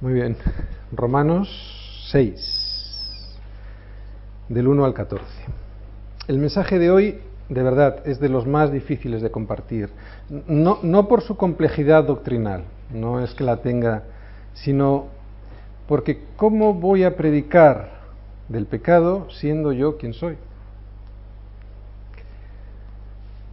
[0.00, 0.36] Muy bien.
[0.92, 1.48] Romanos
[2.12, 3.36] 6,
[4.48, 5.24] del 1 al 14.
[6.28, 9.90] El mensaje de hoy, de verdad, es de los más difíciles de compartir.
[10.46, 14.04] No, no por su complejidad doctrinal, no es que la tenga,
[14.54, 15.06] sino
[15.88, 17.90] porque ¿cómo voy a predicar
[18.48, 20.36] del pecado siendo yo quien soy?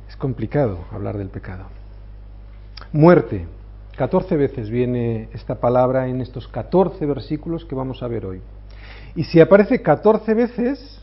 [0.07, 1.63] Es complicado hablar del pecado.
[2.91, 3.47] Muerte.
[3.95, 8.41] 14 veces viene esta palabra en estos 14 versículos que vamos a ver hoy.
[9.15, 11.01] Y si aparece 14 veces,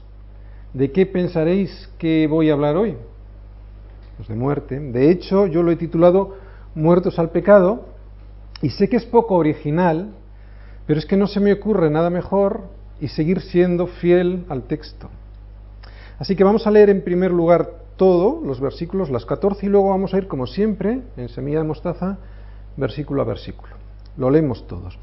[0.75, 2.97] ¿de qué pensaréis que voy a hablar hoy?
[4.17, 4.79] Pues de muerte.
[4.79, 6.37] De hecho, yo lo he titulado
[6.75, 7.87] Muertos al pecado,
[8.63, 10.11] y sé que es poco original,
[10.87, 12.63] pero es que no se me ocurre nada mejor
[13.01, 15.09] y seguir siendo fiel al texto.
[16.19, 19.91] Así que vamos a leer en primer lugar todo, los versículos, las 14, y luego
[19.91, 22.19] vamos a ir, como siempre, en semilla de mostaza,
[22.77, 23.75] versículo a versículo.
[24.17, 24.99] Lo leemos todos.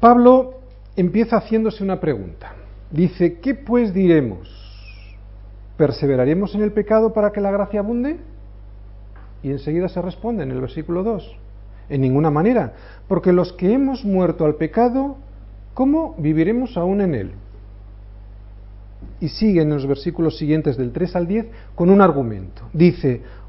[0.00, 0.60] Pablo
[0.96, 2.54] empieza haciéndose una pregunta.
[2.90, 4.48] Dice, ¿qué pues diremos?
[5.76, 8.18] ¿Perseveraremos en el pecado para que la gracia abunde?
[9.42, 11.36] Y enseguida se responde en el versículo 2.
[11.88, 12.74] En ninguna manera,
[13.08, 15.16] porque los que hemos muerto al pecado,
[15.74, 17.32] ¿cómo viviremos aún en él?
[19.20, 22.62] Y sigue en los versículos siguientes del 3 al 10 con un argumento.
[22.72, 23.22] Dice,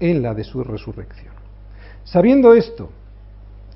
[0.00, 1.34] en la de su resurrección.
[2.04, 2.90] Sabiendo esto,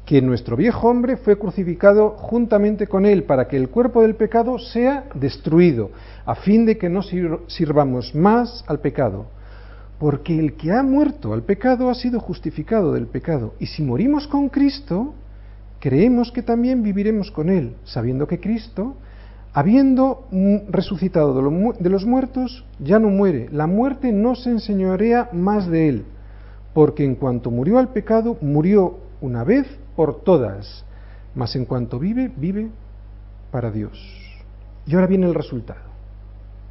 [0.09, 4.59] que nuestro viejo hombre fue crucificado juntamente con él para que el cuerpo del pecado
[4.59, 5.91] sea destruido,
[6.25, 9.27] a fin de que no sirvamos más al pecado.
[9.99, 13.53] Porque el que ha muerto al pecado ha sido justificado del pecado.
[13.59, 15.13] Y si morimos con Cristo,
[15.79, 18.97] creemos que también viviremos con Él, sabiendo que Cristo,
[19.59, 20.29] habiendo
[20.69, 23.49] resucitado de los muertos, ya no muere.
[23.51, 26.05] La muerte no se enseñorea más de Él,
[26.75, 30.85] porque en cuanto murió al pecado, murió una vez por todas,
[31.35, 32.69] mas en cuanto vive, vive
[33.51, 33.99] para Dios.
[34.87, 35.89] Y ahora viene el resultado.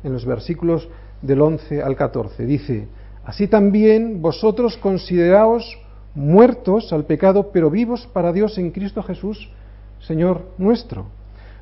[0.02, 0.88] En los versículos
[1.22, 2.88] del 11 al 14 dice,
[3.26, 5.78] así también vosotros consideraos
[6.16, 9.50] muertos al pecado, pero vivos para Dios en Cristo Jesús,
[10.00, 11.17] Señor nuestro.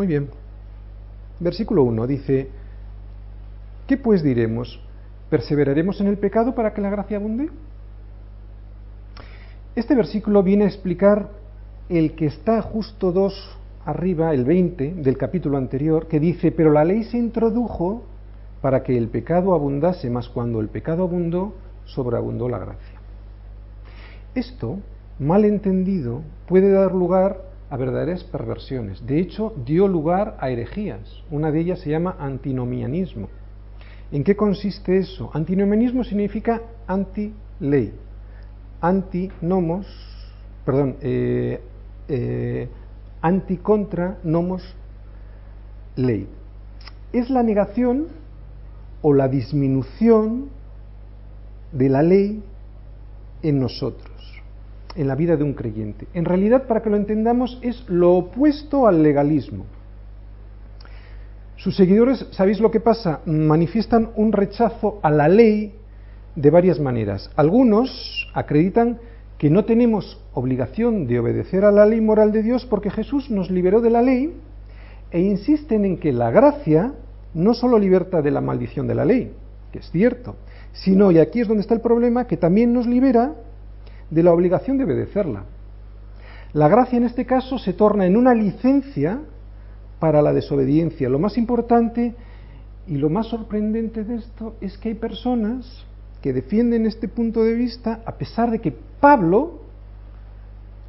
[0.00, 0.30] Muy bien.
[1.40, 2.48] Versículo 1 dice,
[3.86, 4.80] ¿qué pues diremos?
[5.28, 7.50] ¿Perseveraremos en el pecado para que la gracia abunde?
[9.76, 11.28] Este versículo viene a explicar
[11.90, 16.82] el que está justo dos arriba, el 20 del capítulo anterior, que dice, pero la
[16.82, 18.02] ley se introdujo
[18.62, 21.52] para que el pecado abundase, más cuando el pecado abundó,
[21.84, 22.98] sobreabundó la gracia.
[24.34, 24.78] Esto,
[25.18, 29.06] mal entendido, puede dar lugar a verdaderas perversiones.
[29.06, 31.00] De hecho, dio lugar a herejías.
[31.30, 33.28] Una de ellas se llama antinomianismo.
[34.10, 35.30] ¿En qué consiste eso?
[35.32, 37.94] Antinomianismo significa anti-ley.
[38.80, 39.86] Anti-nomos,
[40.64, 41.60] perdón, eh,
[42.08, 42.68] eh,
[43.22, 44.62] anti-contra nomos
[45.94, 46.26] ley.
[47.12, 48.08] Es la negación
[49.02, 50.48] o la disminución
[51.72, 52.42] de la ley
[53.42, 54.09] en nosotros,
[54.94, 56.06] en la vida de un creyente.
[56.14, 59.64] En realidad, para que lo entendamos, es lo opuesto al legalismo.
[61.56, 63.20] Sus seguidores, ¿sabéis lo que pasa?
[63.26, 65.74] Manifiestan un rechazo a la ley
[66.34, 67.30] de varias maneras.
[67.36, 68.98] Algunos acreditan
[69.36, 73.50] que no tenemos obligación de obedecer a la ley moral de Dios porque Jesús nos
[73.50, 74.34] liberó de la ley
[75.10, 76.94] e insisten en que la gracia
[77.34, 79.32] no solo liberta de la maldición de la ley,
[79.72, 80.36] que es cierto,
[80.72, 83.34] sino, y aquí es donde está el problema, que también nos libera
[84.10, 85.44] de la obligación de obedecerla.
[86.52, 89.20] La gracia en este caso se torna en una licencia
[90.00, 91.08] para la desobediencia.
[91.08, 92.14] Lo más importante
[92.88, 95.84] y lo más sorprendente de esto es que hay personas
[96.20, 99.60] que defienden este punto de vista a pesar de que Pablo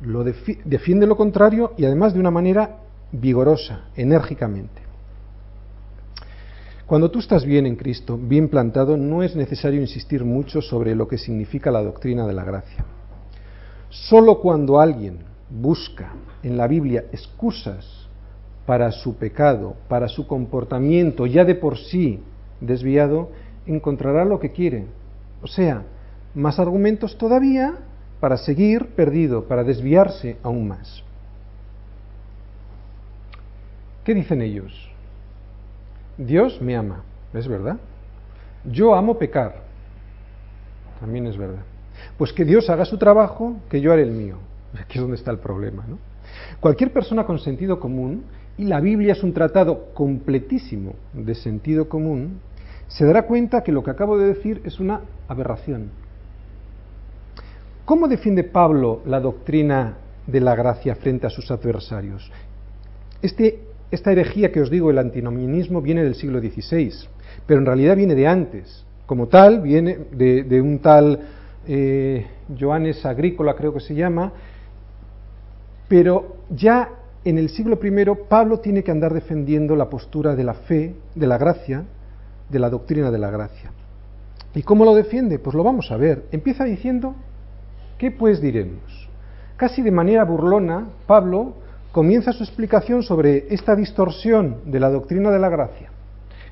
[0.01, 2.77] lo defiende lo contrario y además de una manera
[3.11, 4.81] vigorosa, enérgicamente.
[6.87, 11.07] Cuando tú estás bien en Cristo, bien plantado, no es necesario insistir mucho sobre lo
[11.07, 12.83] que significa la doctrina de la gracia.
[13.91, 18.07] Solo cuando alguien busca en la Biblia excusas
[18.65, 22.23] para su pecado, para su comportamiento ya de por sí
[22.61, 23.29] desviado,
[23.65, 24.85] encontrará lo que quiere.
[25.41, 25.83] O sea,
[26.33, 27.79] más argumentos todavía
[28.21, 31.03] para seguir perdido, para desviarse aún más.
[34.05, 34.89] ¿Qué dicen ellos?
[36.17, 37.03] Dios me ama,
[37.33, 37.77] es verdad.
[38.63, 39.63] Yo amo pecar,
[41.01, 41.63] también es verdad.
[42.17, 44.37] Pues que Dios haga su trabajo, que yo haré el mío.
[44.79, 45.85] Aquí es donde está el problema.
[45.87, 45.97] ¿no?
[46.59, 48.23] Cualquier persona con sentido común,
[48.57, 52.39] y la Biblia es un tratado completísimo de sentido común,
[52.87, 55.91] se dará cuenta que lo que acabo de decir es una aberración.
[57.85, 62.31] ¿Cómo defiende Pablo la doctrina de la gracia frente a sus adversarios?
[63.21, 63.59] Este,
[63.91, 66.93] esta herejía que os digo, el antinomianismo, viene del siglo XVI,
[67.45, 68.85] pero en realidad viene de antes.
[69.05, 71.19] Como tal, viene de, un tal
[71.67, 72.25] eh,
[72.59, 74.31] Johannes Agrícola, creo que se llama,
[75.87, 76.89] pero ya
[77.23, 77.91] en el siglo I
[78.27, 81.83] Pablo tiene que andar defendiendo la postura de la fe, de la gracia,
[82.49, 83.71] de la doctrina de la gracia.
[84.53, 85.39] ¿Y cómo lo defiende?
[85.39, 86.25] Pues lo vamos a ver.
[86.31, 87.15] Empieza diciendo,
[87.97, 89.09] ¿qué pues diremos?
[89.55, 91.53] Casi de manera burlona, Pablo
[91.91, 95.89] comienza su explicación sobre esta distorsión de la doctrina de la gracia.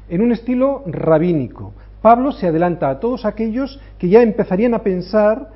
[0.07, 5.49] En un estilo rabínico, Pablo se adelanta a todos aquellos que ya empezarían a pensar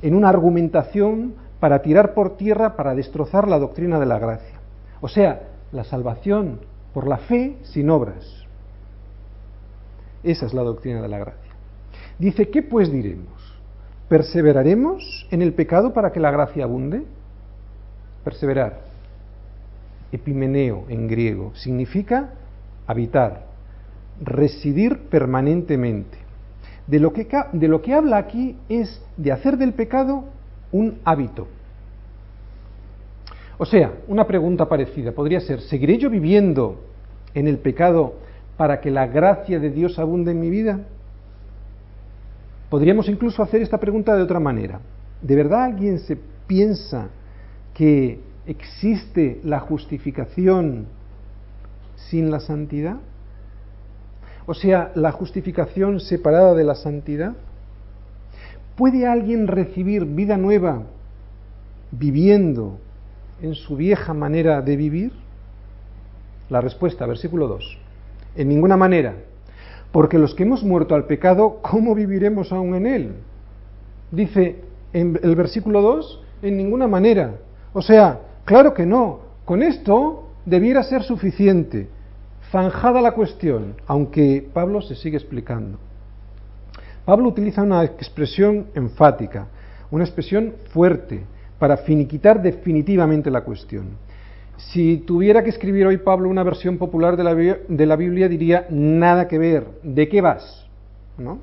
[0.00, 4.60] en una argumentación para tirar por tierra, para destrozar la doctrina de la gracia.
[5.00, 5.42] O sea,
[5.72, 6.60] la salvación
[6.92, 8.44] por la fe sin obras.
[10.22, 11.52] Esa es la doctrina de la gracia.
[12.18, 13.42] Dice, ¿qué pues diremos?
[14.08, 17.02] ¿Perseveraremos en el pecado para que la gracia abunde?
[18.22, 18.80] Perseverar.
[20.12, 22.30] Epimeneo en griego significa
[22.86, 23.46] habitar,
[24.22, 26.18] residir permanentemente.
[26.86, 30.24] De lo, que, de lo que habla aquí es de hacer del pecado
[30.72, 31.48] un hábito.
[33.58, 36.80] O sea, una pregunta parecida podría ser, ¿seguiré yo viviendo
[37.34, 38.14] en el pecado
[38.56, 40.80] para que la gracia de Dios abunde en mi vida?
[42.68, 44.80] Podríamos incluso hacer esta pregunta de otra manera.
[45.20, 47.10] ¿De verdad alguien se piensa
[47.74, 50.86] que existe la justificación
[51.96, 52.96] sin la santidad?
[54.46, 57.34] O sea, la justificación separada de la santidad.
[58.76, 60.82] ¿Puede alguien recibir vida nueva
[61.90, 62.78] viviendo
[63.40, 65.12] en su vieja manera de vivir?
[66.48, 67.78] La respuesta, versículo 2.
[68.36, 69.14] En ninguna manera.
[69.92, 73.12] Porque los que hemos muerto al pecado, ¿cómo viviremos aún en él?
[74.10, 74.56] Dice
[74.92, 77.36] en el versículo 2, en ninguna manera.
[77.72, 79.20] O sea, claro que no.
[79.44, 81.88] Con esto debiera ser suficiente.
[82.52, 85.78] Zanjada la cuestión, aunque Pablo se sigue explicando.
[87.06, 89.48] Pablo utiliza una expresión enfática,
[89.90, 91.24] una expresión fuerte,
[91.58, 93.96] para finiquitar definitivamente la cuestión.
[94.58, 98.66] Si tuviera que escribir hoy Pablo una versión popular de la, de la Biblia, diría
[98.68, 99.66] nada que ver.
[99.82, 100.66] ¿De qué vas?
[101.16, 101.38] ¿No?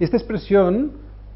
[0.00, 0.92] Esta expresión,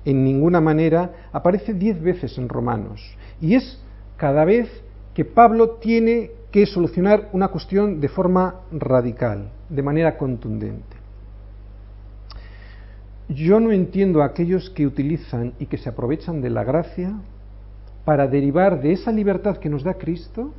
[0.06, 3.02] en ninguna manera, aparece diez veces en Romanos.
[3.42, 3.78] Y es
[4.16, 4.70] cada vez
[5.12, 10.96] que Pablo tiene que solucionar una cuestión de forma radical, de manera contundente.
[13.28, 17.12] Yo no entiendo a aquellos que utilizan y que se aprovechan de la gracia
[18.06, 20.54] para derivar de esa libertad que nos da Cristo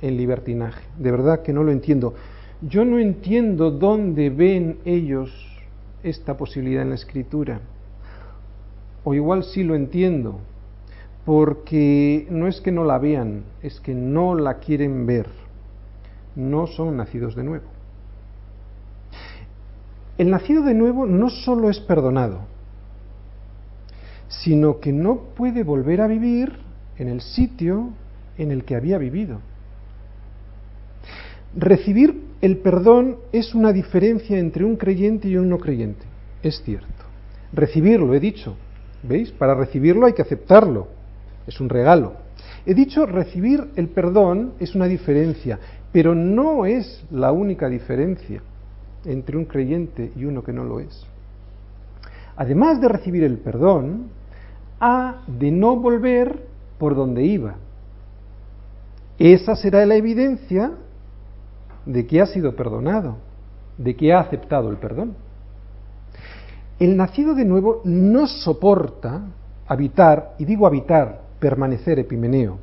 [0.00, 0.82] en libertinaje.
[0.98, 2.14] De verdad que no lo entiendo.
[2.62, 5.30] Yo no entiendo dónde ven ellos
[6.04, 7.60] esta posibilidad en la escritura.
[9.04, 10.40] O igual sí lo entiendo,
[11.26, 15.26] porque no es que no la vean, es que no la quieren ver.
[16.36, 17.66] No son nacidos de nuevo.
[20.16, 22.42] El nacido de nuevo no solo es perdonado,
[24.28, 26.52] sino que no puede volver a vivir
[26.96, 27.90] en el sitio
[28.38, 29.40] en el que había vivido.
[31.56, 36.04] Recibir el perdón es una diferencia entre un creyente y un no creyente,
[36.44, 36.86] es cierto.
[37.52, 38.54] Recibirlo, he dicho,
[39.02, 39.32] ¿veis?
[39.32, 40.95] Para recibirlo hay que aceptarlo,
[41.46, 42.14] es un regalo.
[42.64, 45.58] He dicho recibir el perdón es una diferencia,
[45.92, 48.42] pero no es la única diferencia
[49.04, 51.06] entre un creyente y uno que no lo es.
[52.36, 54.08] Además de recibir el perdón,
[54.80, 56.44] ha de no volver
[56.78, 57.54] por donde iba.
[59.18, 60.72] Esa será la evidencia
[61.86, 63.16] de que ha sido perdonado,
[63.78, 65.14] de que ha aceptado el perdón.
[66.78, 69.22] El nacido de nuevo no soporta
[69.66, 72.58] habitar, y digo habitar, permanecer epimeneo.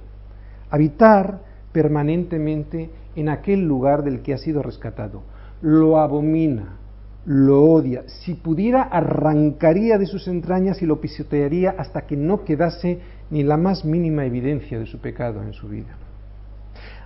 [0.70, 1.40] Habitar
[1.72, 5.24] permanentemente en aquel lugar del que ha sido rescatado.
[5.62, 6.78] Lo abomina,
[7.26, 8.04] lo odia.
[8.08, 13.00] Si pudiera, arrancaría de sus entrañas y lo pisotearía hasta que no quedase
[13.30, 15.96] ni la más mínima evidencia de su pecado en su vida.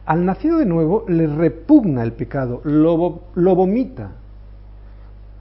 [0.05, 4.12] Al nacido de nuevo le repugna el pecado, lo, lo vomita.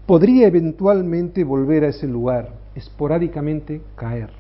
[0.06, 4.30] Podría eventualmente volver a ese lugar, esporádicamente caer,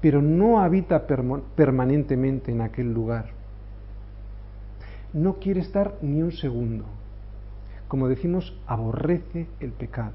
[0.00, 1.06] pero no habita
[1.56, 3.26] permanentemente en aquel lugar.
[5.12, 6.84] No quiere estar ni un segundo.
[7.88, 10.14] Como decimos, aborrece el pecado.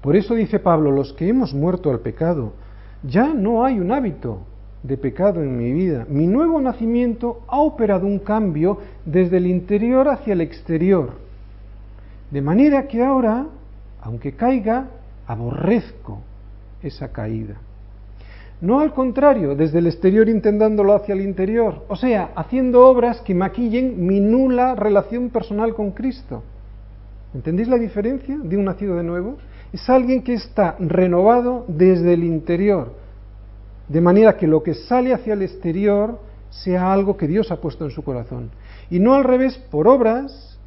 [0.00, 2.54] Por eso dice Pablo, los que hemos muerto al pecado,
[3.02, 4.40] ya no hay un hábito
[4.82, 6.06] de pecado en mi vida.
[6.08, 11.12] Mi nuevo nacimiento ha operado un cambio desde el interior hacia el exterior.
[12.30, 13.46] De manera que ahora,
[14.00, 14.88] aunque caiga,
[15.26, 16.20] aborrezco
[16.82, 17.56] esa caída.
[18.60, 23.34] No al contrario, desde el exterior intentándolo hacia el interior, o sea, haciendo obras que
[23.34, 26.42] maquillen mi nula relación personal con Cristo.
[27.34, 29.38] ¿Entendéis la diferencia de un nacido de nuevo?
[29.72, 32.92] Es alguien que está renovado desde el interior,
[33.88, 36.18] de manera que lo que sale hacia el exterior
[36.50, 38.50] sea algo que Dios ha puesto en su corazón.
[38.90, 40.58] Y no al revés, por obras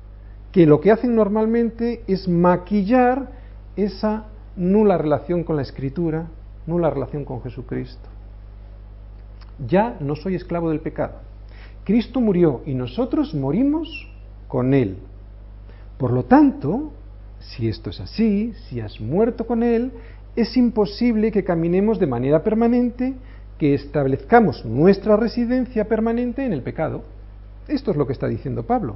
[0.52, 3.28] que lo que hacen normalmente es maquillar
[3.76, 6.28] esa nula relación con la Escritura,
[6.66, 8.10] nula relación con Jesucristo.
[9.68, 11.16] Ya no soy esclavo del pecado.
[11.84, 14.10] Cristo murió y nosotros morimos
[14.48, 14.98] con Él.
[15.98, 16.92] Por lo tanto,
[17.40, 19.92] si esto es así, si has muerto con Él,
[20.36, 23.14] es imposible que caminemos de manera permanente,
[23.58, 27.04] que establezcamos nuestra residencia permanente en el pecado.
[27.68, 28.96] Esto es lo que está diciendo Pablo.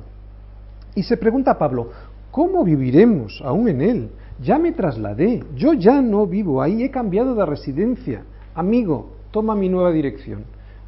[0.95, 1.91] Y se pregunta Pablo,
[2.31, 4.09] ¿cómo viviremos aún en Él?
[4.39, 8.23] Ya me trasladé, yo ya no vivo ahí, he cambiado de residencia.
[8.53, 10.45] Amigo, toma mi nueva dirección.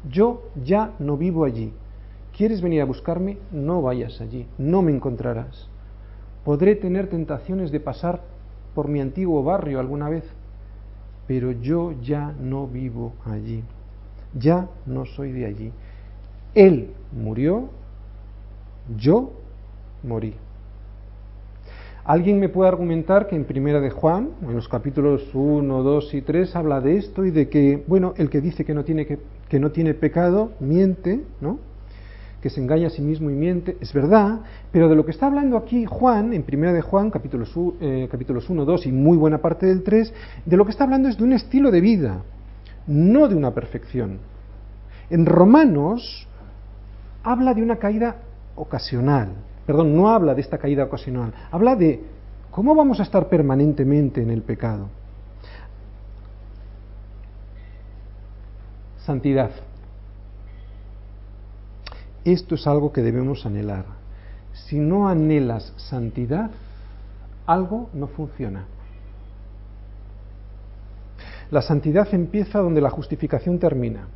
[0.08, 1.72] Yo ya no vivo allí.
[2.36, 3.38] ¿Quieres venir a buscarme?
[3.50, 5.68] No vayas allí, no me encontrarás.
[6.44, 8.22] Podré tener tentaciones de pasar
[8.74, 10.24] por mi antiguo barrio alguna vez,
[11.26, 13.64] pero yo ya no vivo allí.
[14.38, 15.72] Ya no soy de allí.
[16.54, 17.68] Él murió,
[18.96, 19.32] yo
[20.04, 20.34] morí.
[22.04, 26.22] Alguien me puede argumentar que en Primera de Juan, en los capítulos 1, 2 y
[26.22, 29.18] 3, habla de esto y de que, bueno, el que dice que no tiene, que,
[29.48, 31.58] que no tiene pecado, miente, ¿no?
[32.40, 34.40] que se engaña a sí mismo y miente, es verdad,
[34.72, 38.48] pero de lo que está hablando aquí Juan, en Primera de Juan, capítulos, eh, capítulos
[38.48, 40.14] 1, 2 y muy buena parte del 3,
[40.46, 42.22] de lo que está hablando es de un estilo de vida,
[42.86, 44.18] no de una perfección.
[45.10, 46.26] En Romanos
[47.22, 48.16] habla de una caída
[48.56, 49.28] ocasional,
[49.70, 52.02] perdón, no habla de esta caída ocasional, habla de
[52.50, 54.88] cómo vamos a estar permanentemente en el pecado.
[59.06, 59.52] Santidad.
[62.24, 63.84] Esto es algo que debemos anhelar.
[64.52, 66.50] Si no anhelas santidad,
[67.46, 68.64] algo no funciona.
[71.52, 74.08] La santidad empieza donde la justificación termina.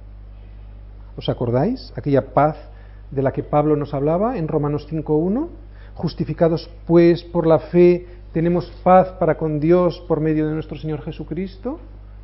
[1.17, 1.93] ¿Os acordáis?
[1.95, 2.57] Aquella paz
[3.11, 5.49] de la que Pablo nos hablaba en Romanos 5.1.
[5.95, 11.03] Justificados pues por la fe, tenemos paz para con Dios por medio de nuestro Señor
[11.03, 11.79] Jesucristo.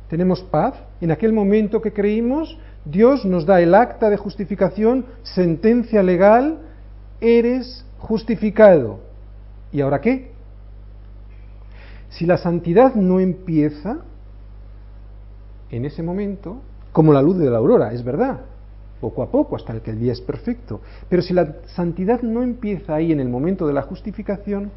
[0.09, 0.73] Tenemos paz.
[0.99, 6.59] En aquel momento que creímos, Dios nos da el acta de justificación, sentencia legal,
[7.21, 8.99] eres justificado.
[9.71, 10.31] ¿Y ahora qué?
[12.09, 13.99] Si la santidad no empieza
[15.69, 16.61] en ese momento,
[16.91, 18.41] como la luz de la aurora, es verdad,
[19.01, 20.79] poco a poco hasta que el día es perfecto,
[21.09, 24.71] pero si la santidad no empieza ahí en el momento de la justificación,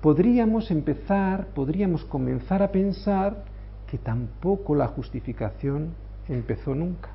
[0.00, 3.44] podríamos empezar, podríamos comenzar a pensar
[3.90, 5.94] que tampoco la justificación
[6.28, 7.10] empezó nunca.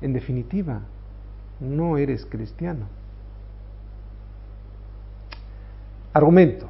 [0.00, 0.82] En definitiva,
[1.60, 2.86] no eres cristiano.
[6.12, 6.68] Argumento.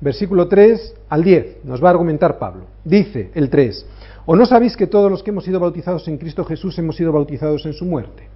[0.00, 1.64] Versículo 3 al 10.
[1.64, 2.64] Nos va a argumentar Pablo.
[2.84, 3.86] Dice el 3.
[4.32, 7.10] ¿O no sabéis que todos los que hemos sido bautizados en Cristo Jesús hemos sido
[7.10, 8.28] bautizados en su muerte?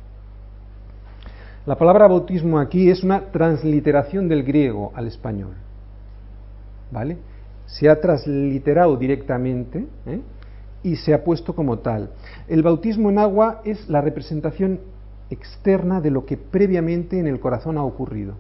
[1.66, 5.52] La palabra bautismo aquí es una transliteración del griego al español.
[6.90, 7.18] ¿Vale?
[7.66, 10.20] Se ha transliterado directamente ¿eh?
[10.82, 12.10] y se ha puesto como tal.
[12.48, 14.80] El bautismo en agua es la representación
[15.30, 18.34] externa de lo que previamente en el corazón ha ocurrido.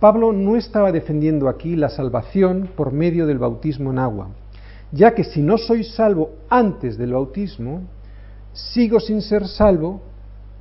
[0.00, 4.28] Pablo no estaba defendiendo aquí la salvación por medio del bautismo en agua,
[4.92, 7.82] ya que si no soy salvo antes del bautismo,
[8.52, 10.00] sigo sin ser salvo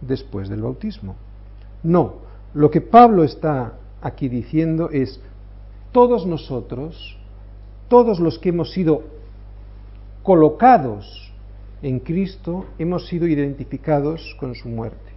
[0.02, 1.16] después del bautismo.
[1.84, 2.16] No,
[2.54, 5.20] lo que Pablo está aquí diciendo es,
[5.92, 7.18] todos nosotros,
[7.88, 9.04] todos los que hemos sido
[10.24, 11.32] colocados
[11.82, 15.12] en Cristo hemos sido identificados con su muerte,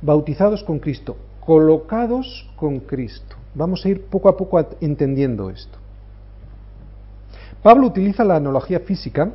[0.00, 3.36] bautizados con Cristo, colocados con Cristo.
[3.54, 5.81] Vamos a ir poco a poco entendiendo esto.
[7.62, 9.30] Pablo utiliza la analogía física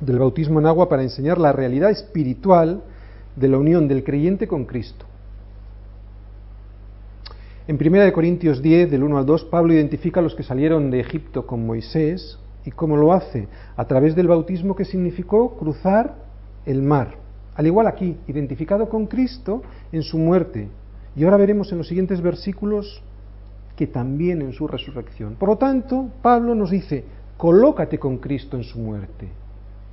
[0.00, 2.82] del bautismo en agua para enseñar la realidad espiritual
[3.34, 5.06] de la unión del creyente con Cristo.
[7.66, 11.00] En 1 Corintios 10, del 1 al 2, Pablo identifica a los que salieron de
[11.00, 16.14] Egipto con Moisés y cómo lo hace a través del bautismo que significó cruzar
[16.64, 17.16] el mar.
[17.56, 20.68] Al igual aquí, identificado con Cristo en su muerte.
[21.16, 23.02] Y ahora veremos en los siguientes versículos
[23.76, 25.34] que también en su resurrección.
[25.34, 27.04] Por lo tanto, Pablo nos dice,
[27.38, 29.28] colócate con Cristo en su muerte,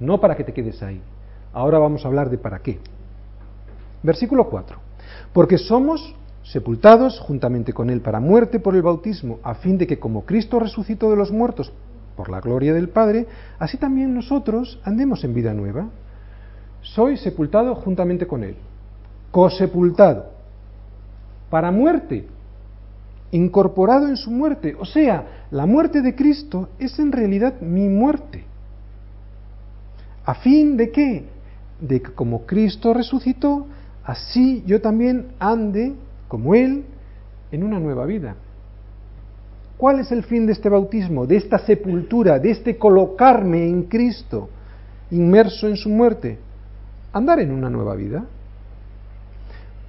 [0.02, 1.00] no para que te quedes ahí.
[1.54, 2.80] Ahora vamos a hablar de para qué.
[4.04, 4.78] Versículo 4.
[5.32, 10.00] Porque somos sepultados juntamente con Él para muerte por el bautismo, a fin de que
[10.00, 11.72] como Cristo resucitó de los muertos
[12.18, 13.28] por la gloria del Padre,
[13.60, 15.88] así también nosotros andemos en vida nueva.
[16.82, 18.56] Soy sepultado juntamente con Él,
[19.32, 20.32] cosepultado,
[21.52, 22.28] para muerte,
[23.32, 24.76] incorporado en su muerte.
[24.80, 28.44] O sea, la muerte de Cristo es en realidad mi muerte.
[30.26, 31.26] ¿A fin de qué?
[31.80, 33.68] De que como Cristo resucitó,
[34.04, 35.94] así yo también ande
[36.28, 36.86] como Él
[37.52, 38.36] en una nueva vida.
[39.78, 44.50] ¿Cuál es el fin de este bautismo, de esta sepultura, de este colocarme en Cristo,
[45.12, 46.40] inmerso en su muerte?
[47.12, 48.26] Andar en una nueva vida.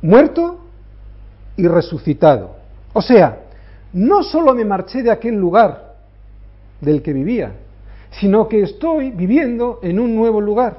[0.03, 0.67] Muerto
[1.57, 2.57] y resucitado.
[2.97, 3.41] O sea,
[3.93, 5.97] no solo me marché de aquel lugar
[6.81, 7.53] del que vivía,
[8.11, 10.79] sino que estoy viviendo en un nuevo lugar,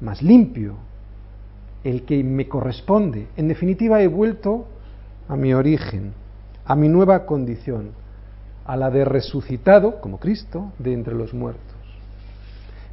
[0.00, 0.74] más limpio,
[1.84, 3.28] el que me corresponde.
[3.36, 4.66] En definitiva, he vuelto
[5.28, 6.14] a mi origen
[6.64, 7.90] a mi nueva condición,
[8.64, 11.62] a la de resucitado, como Cristo, de entre los muertos.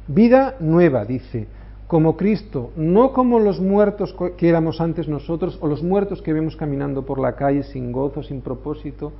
[0.08, 1.46] Vida nueva, dice,
[1.90, 6.54] como Cristo, no como los muertos que éramos antes nosotros o los muertos que vemos
[6.54, 9.12] caminando por la calle sin gozo, sin propósito,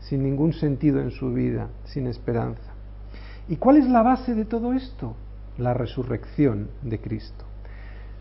[0.00, 2.72] sin ningún sentido en su vida, sin esperanza.
[3.46, 5.14] ¿Y cuál es la base de todo esto?
[5.58, 7.44] La resurrección de Cristo.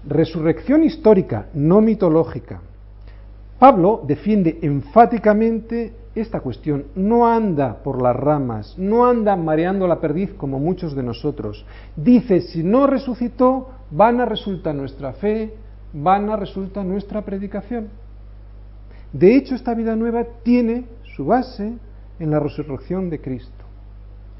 [0.05, 2.59] Resurrección histórica, no mitológica.
[3.57, 6.85] Pablo defiende enfáticamente esta cuestión.
[6.95, 11.65] No anda por las ramas, no anda mareando la perdiz como muchos de nosotros.
[11.95, 15.53] Dice, si no resucitó, van a resultar nuestra fe,
[15.93, 17.89] van a resultar nuestra predicación.
[19.11, 21.73] De hecho, esta vida nueva tiene su base
[22.19, 23.63] en la resurrección de Cristo.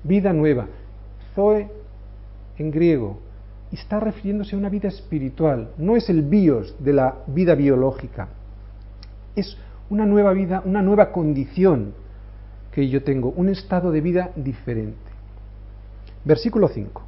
[0.03, 0.67] Vida nueva,
[1.35, 1.69] Zoe
[2.57, 3.19] en griego,
[3.71, 8.27] está refiriéndose a una vida espiritual, no es el bios de la vida biológica.
[9.35, 9.57] Es
[9.93, 11.93] una nueva vida, una nueva condición
[12.71, 14.97] que yo tengo, un estado de vida diferente.
[16.25, 17.01] Versículo 5.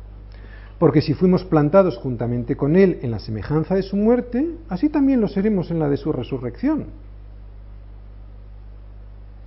[0.77, 5.19] Porque si fuimos plantados juntamente con Él en la semejanza de su muerte, así también
[5.19, 6.85] lo seremos en la de su resurrección.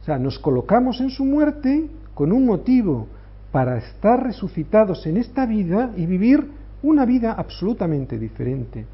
[0.03, 3.07] O sea, nos colocamos en su muerte con un motivo
[3.53, 6.45] para estar resucitados en esta vida y vivir
[6.83, 8.85] una vida absolutamente diferente.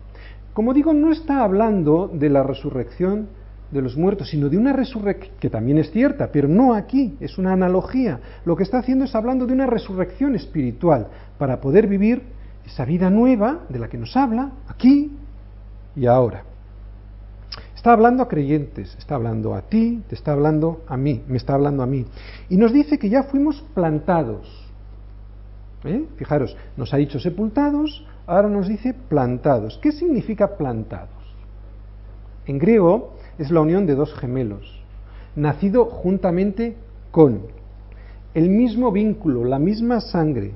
[0.52, 3.28] Como digo, no está hablando de la resurrección
[3.74, 7.36] de los muertos, sino de una resurrección, que también es cierta, pero no aquí, es
[7.38, 8.20] una analogía.
[8.44, 11.08] Lo que está haciendo es hablando de una resurrección espiritual
[11.38, 12.22] para poder vivir
[12.64, 15.12] esa vida nueva de la que nos habla aquí
[15.96, 16.44] y ahora.
[17.74, 21.54] Está hablando a creyentes, está hablando a ti, te está hablando a mí, me está
[21.54, 22.06] hablando a mí.
[22.48, 24.48] Y nos dice que ya fuimos plantados.
[25.84, 26.06] ¿Eh?
[26.16, 29.78] Fijaros, nos ha dicho sepultados, ahora nos dice plantados.
[29.82, 31.10] ¿Qué significa plantados?
[32.46, 34.80] En griego es la unión de dos gemelos,
[35.36, 36.76] nacido juntamente
[37.10, 37.42] con
[38.34, 40.52] el mismo vínculo, la misma sangre.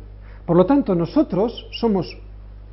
[0.46, 2.16] Por lo tanto, nosotros somos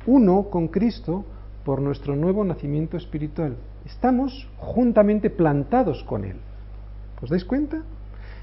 [0.06, 1.24] uno con Cristo
[1.64, 3.56] por nuestro nuevo nacimiento espiritual.
[3.84, 6.36] Estamos juntamente plantados con Él.
[7.20, 7.82] ¿Os dais cuenta?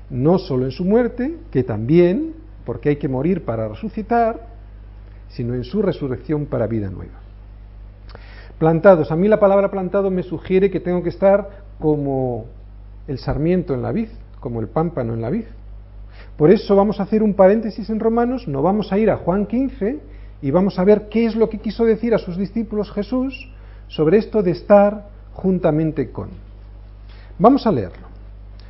[0.10, 2.34] No solo en su muerte, que también,
[2.66, 4.48] porque hay que morir para resucitar,
[5.30, 7.23] sino en su resurrección para vida nueva
[8.60, 9.12] plantados.
[9.12, 12.46] A mí la palabra plantado me sugiere que tengo que estar como
[13.08, 15.46] el sarmiento en la vid, como el pámpano en la vid.
[16.38, 19.46] Por eso vamos a hacer un paréntesis en Romanos, no vamos a ir a Juan
[19.46, 20.00] 15
[20.42, 23.50] y vamos a ver qué es lo que quiso decir a sus discípulos Jesús
[23.88, 26.30] sobre esto de estar juntamente con.
[27.40, 28.08] Vamos a leerlo.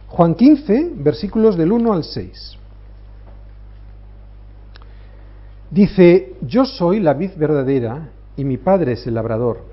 [0.08, 2.58] Juan 15, versículos del 1 al 6.
[5.72, 9.73] Dice, yo soy la vid verdadera y mi padre es el labrador.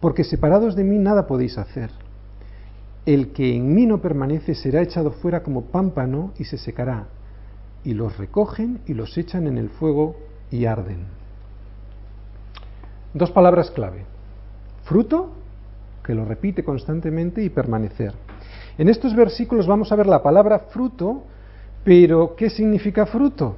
[0.00, 1.90] porque separados de mí nada podéis hacer.
[3.06, 7.06] El que en mí no permanece será echado fuera como pámpano y se secará,
[7.84, 10.16] y los recogen y los echan en el fuego
[10.50, 11.06] y arden.
[13.14, 14.04] Dos palabras clave.
[14.84, 15.30] Fruto,
[16.04, 18.14] que lo repite constantemente, y permanecer.
[18.76, 21.24] En estos versículos vamos a ver la palabra fruto,
[21.84, 23.56] pero ¿qué significa fruto?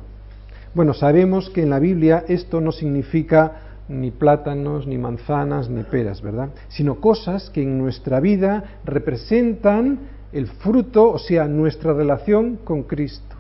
[0.72, 6.22] Bueno, sabemos que en la Biblia esto no significa ni plátanos, ni manzanas, ni peras,
[6.22, 6.50] ¿verdad?
[6.68, 9.98] Sino cosas que en nuestra vida representan
[10.32, 13.36] el fruto, o sea, nuestra relación con Cristo.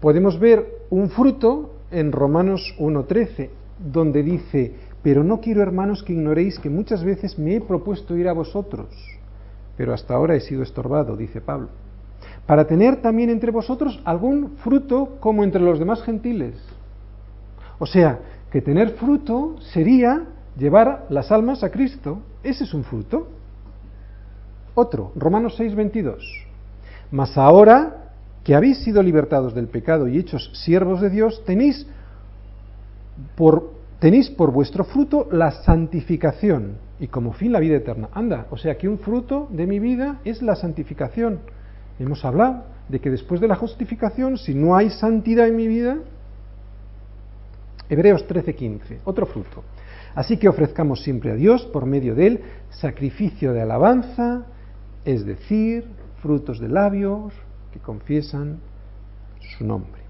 [0.00, 3.50] Podemos ver un fruto en Romanos 1.13,
[3.92, 8.28] donde dice, pero no quiero, hermanos, que ignoréis que muchas veces me he propuesto ir
[8.28, 8.88] a vosotros,
[9.76, 11.68] pero hasta ahora he sido estorbado, dice Pablo,
[12.46, 16.54] para tener también entre vosotros algún fruto como entre los demás gentiles.
[17.78, 18.18] O sea,
[18.50, 20.24] que tener fruto sería
[20.56, 22.20] llevar las almas a Cristo.
[22.42, 23.28] Ese es un fruto.
[24.74, 26.46] Otro, Romanos 6, 22.
[27.10, 28.12] Mas ahora
[28.44, 31.86] que habéis sido libertados del pecado y hechos siervos de Dios, tenéis
[33.36, 38.08] por, tenéis por vuestro fruto la santificación y como fin la vida eterna.
[38.12, 41.40] Anda, o sea que un fruto de mi vida es la santificación.
[41.98, 45.98] Hemos hablado de que después de la justificación, si no hay santidad en mi vida,
[47.90, 49.64] Hebreos 13:15, otro fruto.
[50.14, 54.46] Así que ofrezcamos siempre a Dios por medio de él sacrificio de alabanza,
[55.04, 55.84] es decir,
[56.22, 57.34] frutos de labios
[57.72, 58.60] que confiesan
[59.56, 60.00] su nombre.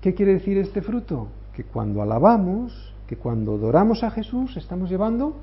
[0.00, 1.28] ¿Qué quiere decir este fruto?
[1.54, 5.36] Que cuando alabamos, que cuando adoramos a Jesús, estamos llevando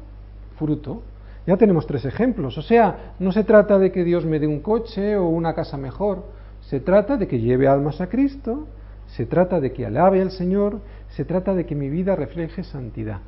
[0.57, 1.01] fruto.
[1.45, 2.57] Ya tenemos tres ejemplos.
[2.57, 5.77] O sea, no se trata de que Dios me dé un coche o una casa
[5.77, 6.23] mejor.
[6.61, 8.67] Se trata de que lleve almas a Cristo,
[9.07, 13.19] se trata de que alabe al Señor, se trata de que mi vida refleje santidad.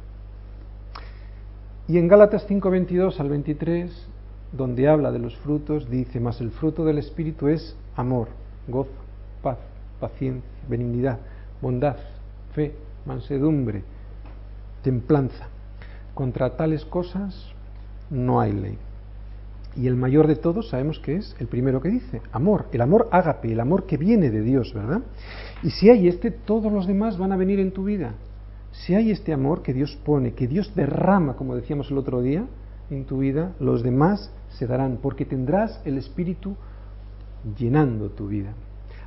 [1.88, 4.08] Y en Gálatas 5:22 al 23,
[4.52, 8.28] donde habla de los frutos, dice, más el fruto del Espíritu es amor,
[8.68, 8.92] gozo,
[9.42, 9.58] paz,
[10.00, 11.20] paciencia, benignidad,
[11.62, 11.98] bondad,
[12.54, 12.74] fe,
[13.06, 13.84] mansedumbre,
[14.84, 15.48] templanza.
[16.14, 17.54] Contra tales cosas
[18.10, 18.78] no hay ley.
[19.76, 23.10] Y el mayor de todos sabemos que es el primero que dice, amor, el amor
[23.12, 25.02] ágape, el amor que viene de Dios, ¿verdad?
[25.62, 28.14] Y si hay este, todos los demás van a venir en tu vida.
[28.72, 32.46] Si hay este amor que Dios pone, que Dios derrama, como decíamos el otro día,
[32.90, 36.56] en tu vida, los demás se darán, porque tendrás el Espíritu
[37.58, 38.54] llenando tu vida.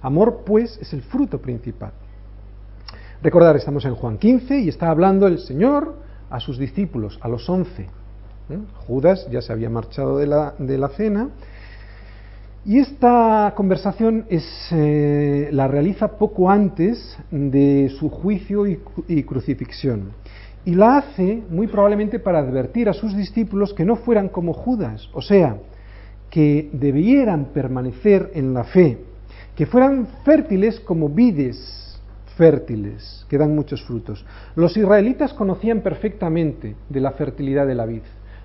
[0.03, 1.92] Amor, pues, es el fruto principal.
[3.23, 5.94] Recordar, estamos en Juan 15 y está hablando el Señor
[6.31, 7.87] a sus discípulos, a los once.
[8.53, 8.59] ¿Eh?
[8.87, 11.31] Judas ya se había marchado de la, de la cena
[12.65, 20.13] y esta conversación es, eh, la realiza poco antes de su juicio y, crucifixión.
[20.67, 25.09] Y la hace muy probablemente para advertir a sus discípulos que no fueran como Judas,
[25.15, 25.57] o sea,
[26.29, 28.99] que debieran permanecer en la fe,
[29.57, 31.99] que fueran fértiles como vides
[32.37, 34.25] fértiles, que dan muchos frutos.
[34.55, 38.03] Los israelitas conocían perfectamente de la fertilidad de la vid.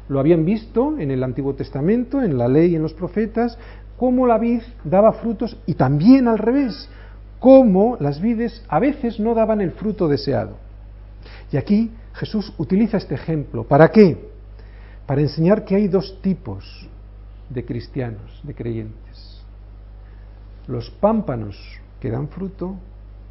[0.08, 3.58] Lo habían visto en el Antiguo Testamento, en la ley y en los profetas,
[3.98, 6.90] cómo la vid daba frutos y también al revés,
[7.40, 10.58] cómo las vides a veces no daban el fruto deseado.
[11.52, 13.64] Y aquí Jesús utiliza este ejemplo.
[13.64, 14.30] ¿Para qué?
[15.06, 16.88] Para enseñar que hay dos tipos
[17.50, 19.42] de cristianos, de creyentes.
[20.68, 21.58] Los pámpanos
[22.00, 22.76] que dan fruto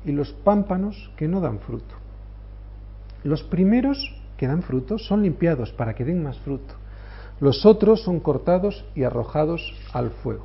[0.04, 1.94] y los pámpanos que no dan fruto.
[3.22, 6.74] Los primeros que dan fruto son limpiados para que den más fruto.
[7.40, 10.44] Los otros son cortados y arrojados al fuego.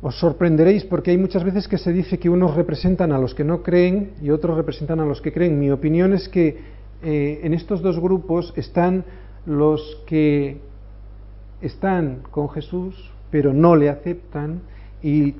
[0.00, 3.44] Os sorprenderéis porque hay muchas veces que se dice que unos representan a los que
[3.44, 5.60] no creen y otros representan a los que creen.
[5.60, 6.56] Mi opinión es que
[7.02, 9.04] eh, en estos dos grupos están
[9.44, 10.62] los que
[11.60, 12.94] están con Jesús
[13.30, 14.62] pero no le aceptan
[15.02, 15.34] y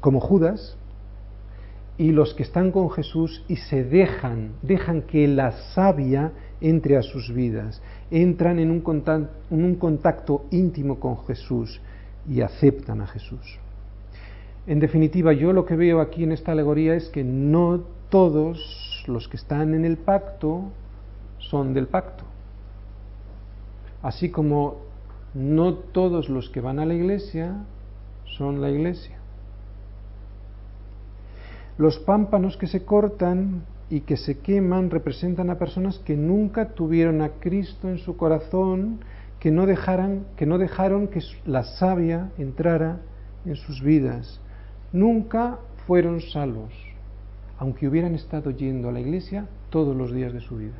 [0.00, 0.76] como Judas
[1.98, 7.02] y los que están con Jesús y se dejan, dejan que la savia entre a
[7.02, 8.82] sus vidas, entran en un
[9.50, 11.80] en un contacto íntimo con Jesús
[12.28, 13.58] y aceptan a Jesús.
[14.66, 19.28] En definitiva, yo lo que veo aquí en esta alegoría es que no todos los
[19.28, 20.64] que están en el pacto
[21.38, 22.24] son del pacto.
[24.02, 24.78] Así como
[25.34, 27.64] no todos los que van a la iglesia
[28.24, 29.15] son la iglesia.
[31.78, 37.20] Los pámpanos que se cortan y que se queman representan a personas que nunca tuvieron
[37.20, 39.00] a Cristo en su corazón,
[39.38, 43.00] que no dejaran, que no dejaron que la savia entrara
[43.44, 44.40] en sus vidas.
[44.92, 46.72] Nunca fueron salvos,
[47.58, 50.76] aunque hubieran estado yendo a la iglesia todos los días de su vida.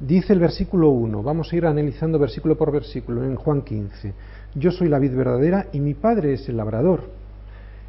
[0.00, 4.12] Dice el versículo 1, vamos a ir analizando versículo por versículo en Juan 15.
[4.54, 7.17] Yo soy la vid verdadera y mi Padre es el labrador.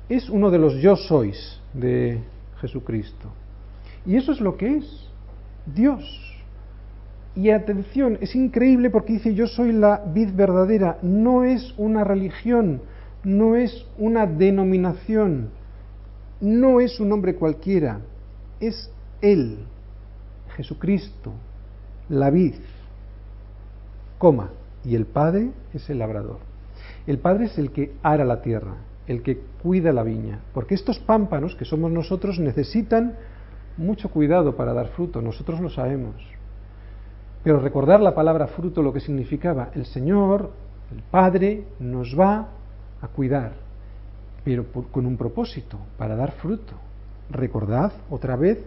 [0.09, 2.19] Es uno de los yo sois de
[2.59, 3.29] Jesucristo.
[4.05, 5.09] Y eso es lo que es
[5.65, 6.03] Dios.
[7.35, 10.97] Y atención, es increíble porque dice yo soy la vid verdadera.
[11.03, 12.81] No es una religión,
[13.23, 15.49] no es una denominación,
[16.41, 17.99] no es un hombre cualquiera,
[18.59, 18.91] es
[19.21, 19.59] Él,
[20.55, 21.33] Jesucristo,
[22.09, 22.55] la vid,
[24.17, 24.49] coma,
[24.83, 26.39] y el Padre es el labrador.
[27.07, 28.75] El Padre es el que ara la tierra,
[29.09, 33.15] el que cuida la viña, porque estos pámpanos que somos nosotros necesitan
[33.75, 36.15] mucho cuidado para dar fruto, nosotros lo sabemos.
[37.43, 40.51] Pero recordar la palabra fruto lo que significaba, el Señor,
[40.95, 42.49] el Padre, nos va
[43.01, 43.53] a cuidar,
[44.45, 46.73] pero con un propósito, para dar fruto.
[47.29, 48.63] Recordad otra vez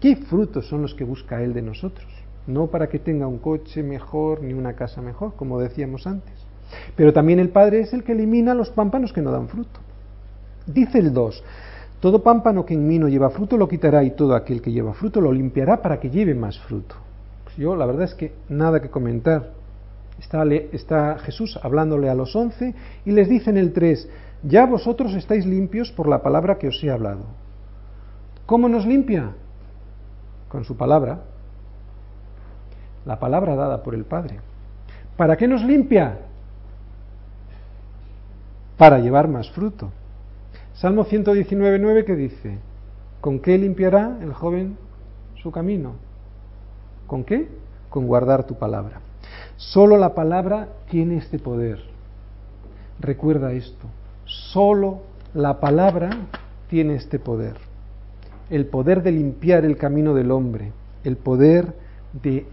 [0.00, 3.82] qué frutos son los que busca Él de nosotros no para que tenga un coche
[3.82, 6.47] mejor ni una casa mejor, como decíamos antes.
[6.96, 9.80] Pero también el Padre es el que elimina los pámpanos que no dan fruto.
[10.66, 11.42] Dice el 2,
[12.00, 14.94] todo pámpano que en mí no lleva fruto lo quitará y todo aquel que lleva
[14.94, 16.94] fruto lo limpiará para que lleve más fruto.
[17.56, 19.50] Yo la verdad es que nada que comentar.
[20.20, 24.08] Está, está Jesús hablándole a los once y les dice en el 3,
[24.44, 27.24] ya vosotros estáis limpios por la palabra que os he hablado.
[28.46, 29.32] ¿Cómo nos limpia?
[30.48, 31.20] Con su palabra,
[33.04, 34.38] la palabra dada por el Padre.
[35.16, 36.18] ¿Para qué nos limpia?
[38.78, 39.90] Para llevar más fruto.
[40.74, 42.58] Salmo 119.9 que dice,
[43.20, 44.78] ¿con qué limpiará el joven
[45.42, 45.94] su camino?
[47.08, 47.48] ¿Con qué?
[47.90, 49.00] Con guardar tu palabra.
[49.56, 51.80] Solo la palabra tiene este poder.
[53.00, 53.88] Recuerda esto.
[54.24, 55.00] Solo
[55.34, 56.10] la palabra
[56.68, 57.56] tiene este poder.
[58.48, 60.70] El poder de limpiar el camino del hombre.
[61.02, 61.74] El poder
[62.12, 62.46] de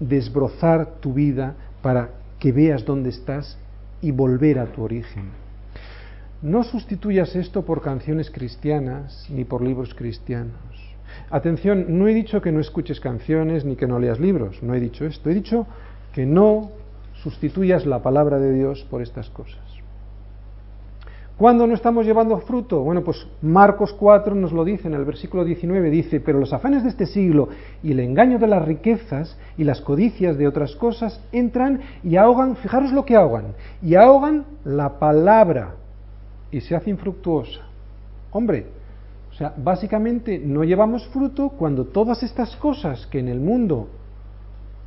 [0.00, 3.56] desbrozar tu vida para que veas dónde estás
[4.02, 5.30] y volver a tu origen.
[6.42, 10.54] No sustituyas esto por canciones cristianas ni por libros cristianos.
[11.28, 14.80] Atención, no he dicho que no escuches canciones ni que no leas libros, no he
[14.80, 15.66] dicho esto, he dicho
[16.14, 16.70] que no
[17.22, 19.60] sustituyas la palabra de Dios por estas cosas.
[21.36, 22.80] ¿Cuándo no estamos llevando fruto?
[22.80, 26.82] Bueno, pues Marcos 4 nos lo dice en el versículo 19, dice, pero los afanes
[26.82, 27.48] de este siglo
[27.82, 32.56] y el engaño de las riquezas y las codicias de otras cosas entran y ahogan,
[32.56, 35.76] fijaros lo que ahogan, y ahogan la palabra
[36.50, 37.60] y se hace infructuosa.
[38.32, 38.66] Hombre,
[39.30, 43.88] o sea, básicamente no llevamos fruto cuando todas estas cosas que en el mundo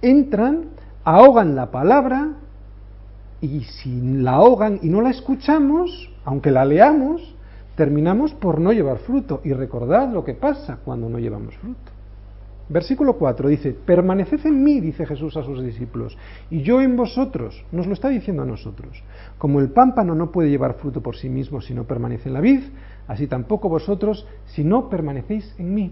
[0.02, 0.66] entran,
[1.04, 2.34] ahogan la palabra
[3.42, 7.36] y si la ahogan y no la escuchamos, aunque la leamos,
[7.76, 9.42] terminamos por no llevar fruto.
[9.44, 11.93] Y recordad lo que pasa cuando no llevamos fruto.
[12.70, 16.18] Versículo 4 dice, permaneced en mí, dice Jesús a sus discípulos,
[16.50, 19.04] y yo en vosotros, nos lo está diciendo a nosotros.
[19.38, 22.42] Como el pámpano no puede llevar fruto por sí mismo si no permanece en la
[22.42, 22.62] vid,
[23.08, 25.92] así tampoco vosotros si no permanecéis en mí.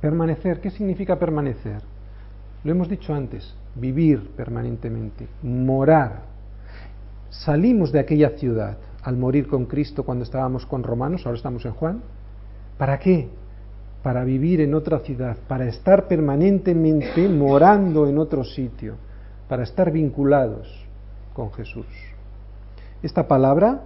[0.00, 1.82] Permanecer, ¿qué significa permanecer?
[2.64, 6.22] Lo hemos dicho antes, vivir permanentemente, morar.
[7.28, 11.72] Salimos de aquella ciudad al morir con Cristo cuando estábamos con Romanos, ahora estamos en
[11.72, 12.02] Juan.
[12.78, 13.28] ¿Para qué?
[14.06, 18.94] Para vivir en otra ciudad, para estar permanentemente morando en otro sitio,
[19.48, 20.68] para estar vinculados
[21.34, 21.86] con Jesús.
[23.02, 23.82] Esta palabra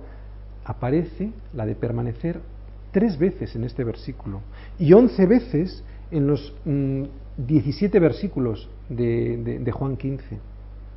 [0.62, 2.38] aparece, la de permanecer,
[2.92, 4.42] tres veces en este versículo
[4.78, 7.04] y once veces en los mm,
[7.38, 10.38] 17 versículos de, Juan 15.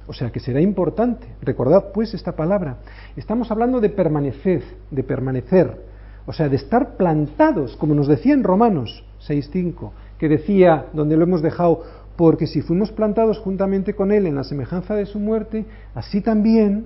[0.05, 1.27] O sea que será importante.
[1.41, 2.79] Recordad pues esta palabra.
[3.15, 5.93] Estamos hablando de permanecer, de permanecer.
[6.25, 11.23] O sea, de estar plantados, como nos decía en Romanos 6.5, que decía, donde lo
[11.23, 11.83] hemos dejado,
[12.15, 16.85] porque si fuimos plantados juntamente con Él en la semejanza de su muerte, así también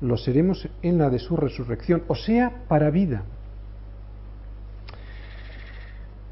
[0.00, 3.24] lo seremos en la de su resurrección, o sea, para vida.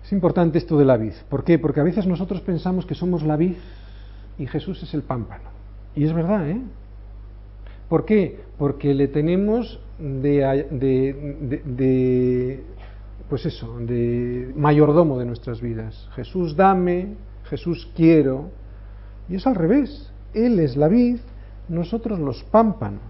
[0.04, 1.14] Es importante esto de la vid.
[1.28, 1.58] ¿Por qué?
[1.58, 3.56] Porque a veces nosotros pensamos que somos la vid
[4.38, 5.50] y Jesús es el pámpano.
[5.96, 6.60] Y es verdad, ¿eh?
[7.88, 8.38] ¿Por qué?
[8.56, 12.62] Porque le tenemos de, de, de,
[13.28, 16.08] pues eso, de mayordomo de nuestras vidas.
[16.14, 18.50] Jesús dame, Jesús quiero.
[19.28, 20.12] Y es al revés.
[20.32, 21.18] Él es la vid,
[21.68, 23.02] nosotros los pámpanos.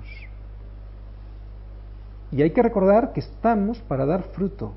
[2.32, 4.72] Y hay que recordar que estamos para dar fruto.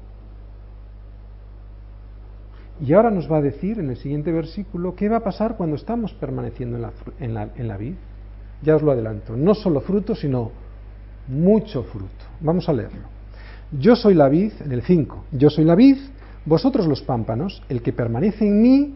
[2.82, 5.75] Y ahora nos va a decir en el siguiente versículo qué va a pasar cuando
[5.75, 7.95] estamos permaneciendo en la, en la, en la vid.
[8.62, 10.52] Ya os lo adelanto, no solo fruto, sino
[11.28, 12.25] mucho fruto.
[12.41, 13.18] Vamos a leerlo.
[13.71, 15.97] Yo soy la vid, en el 5, yo soy la vid,
[16.45, 18.95] vosotros los pámpanos, el que permanece en mí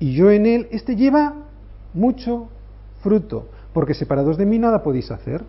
[0.00, 1.34] y yo en él, este lleva
[1.94, 2.48] mucho
[3.02, 5.44] fruto, porque separados de mí nada podéis hacer.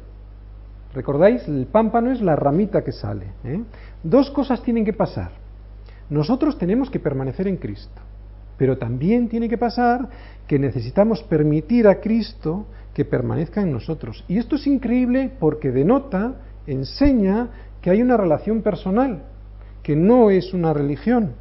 [0.93, 1.47] ¿Recordáis?
[1.47, 3.31] El pámpano es la ramita que sale.
[3.43, 3.63] ¿eh?
[4.03, 5.31] Dos cosas tienen que pasar.
[6.11, 8.01] Nosotros tenemos que permanecer en Cristo,
[8.57, 10.07] pero también tiene que pasar
[10.45, 14.23] que necesitamos permitir a Cristo que permanezca en nosotros.
[14.27, 16.35] Y esto es increíble porque denota,
[16.67, 17.49] enseña
[17.84, 19.24] que hay una relación personal,
[19.84, 21.34] que no es una religión.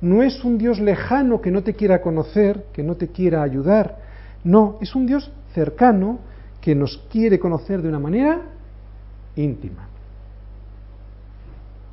[0.00, 3.98] No es un Dios lejano que no te quiera conocer, que no te quiera ayudar.
[4.42, 6.18] No, es un Dios cercano
[6.60, 8.42] que nos quiere conocer de una manera
[9.36, 9.88] íntima.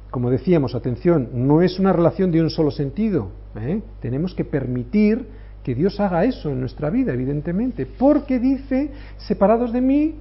[0.09, 3.29] Como decíamos, atención, no es una relación de un solo sentido.
[3.55, 3.79] ¿eh?
[4.01, 5.27] Tenemos que permitir
[5.63, 10.15] que Dios haga eso en nuestra vida, evidentemente, porque dice, separados de mí,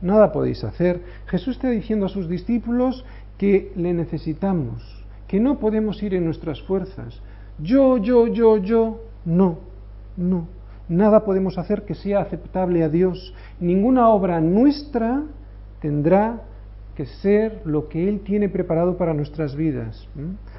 [0.00, 1.00] nada podéis hacer.
[1.26, 3.04] Jesús está diciendo a sus discípulos
[3.36, 7.20] que le necesitamos, que no podemos ir en nuestras fuerzas.
[7.58, 9.58] Yo, yo, yo, yo, no,
[10.16, 10.48] no.
[10.88, 13.34] Nada podemos hacer que sea aceptable a Dios.
[13.60, 15.22] Ninguna obra nuestra
[15.80, 16.42] tendrá
[16.96, 20.08] que ser lo que Él tiene preparado para nuestras vidas.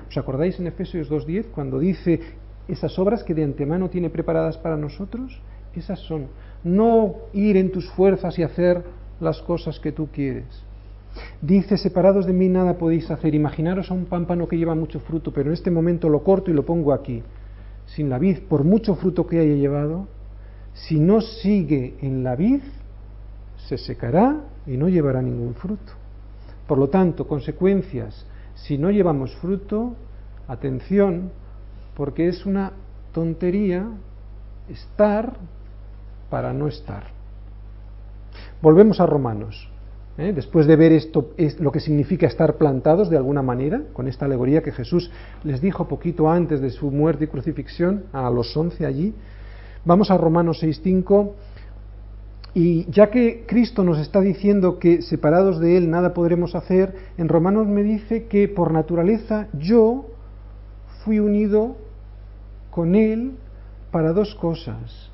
[0.08, 2.20] ¿Os acordáis en Efesios 2.10 cuando dice
[2.68, 5.42] esas obras que de antemano tiene preparadas para nosotros?
[5.76, 6.28] Esas son.
[6.64, 8.84] No ir en tus fuerzas y hacer
[9.20, 10.46] las cosas que tú quieres.
[11.42, 13.34] Dice, separados de mí nada podéis hacer.
[13.34, 16.54] Imaginaros a un pámpano que lleva mucho fruto, pero en este momento lo corto y
[16.54, 17.24] lo pongo aquí.
[17.88, 20.08] Sin la vid, por mucho fruto que haya llevado,
[20.74, 22.62] si no sigue en la vid,
[23.68, 25.94] se secará y no llevará ningún fruto.
[26.68, 29.96] Por lo tanto, consecuencias, si no llevamos fruto,
[30.48, 31.32] atención,
[31.96, 32.74] porque es una
[33.12, 33.88] tontería
[34.70, 35.34] estar
[36.30, 37.19] para no estar.
[38.62, 39.70] Volvemos a Romanos.
[40.18, 40.34] ¿eh?
[40.34, 44.26] Después de ver esto, es lo que significa estar plantados de alguna manera, con esta
[44.26, 45.12] alegoría que Jesús
[45.44, 49.14] les dijo poquito antes de su muerte y crucifixión, a los once allí,
[49.86, 51.32] Vamos a Romanos 6.5
[52.54, 57.30] y ya que Cristo nos está diciendo que separados de Él nada podremos hacer, en
[57.30, 60.08] Romanos me dice que por naturaleza yo
[61.04, 61.78] fui unido
[62.72, 63.38] con Él
[63.92, 65.10] para dos cosas,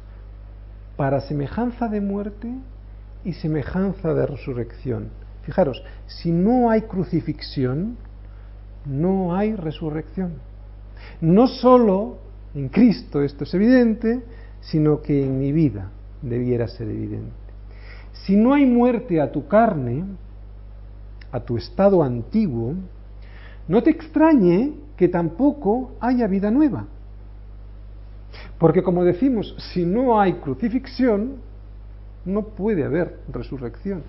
[0.97, 2.49] para semejanza de muerte
[3.25, 5.09] y semejanza de resurrección.
[5.41, 7.97] Fijaros, si no hay crucifixión,
[8.85, 10.33] no hay resurrección.
[11.19, 12.19] No solo
[12.53, 14.23] en Cristo esto es evidente,
[14.61, 15.89] sino que en mi vida
[16.21, 17.33] debiera ser evidente.
[18.13, 20.05] Si no hay muerte a tu carne,
[21.31, 22.75] a tu estado antiguo,
[23.67, 26.85] no te extrañe que tampoco haya vida nueva.
[28.57, 31.37] Porque como decimos, si no hay crucifixión,
[32.25, 34.03] no puede haber resurrección.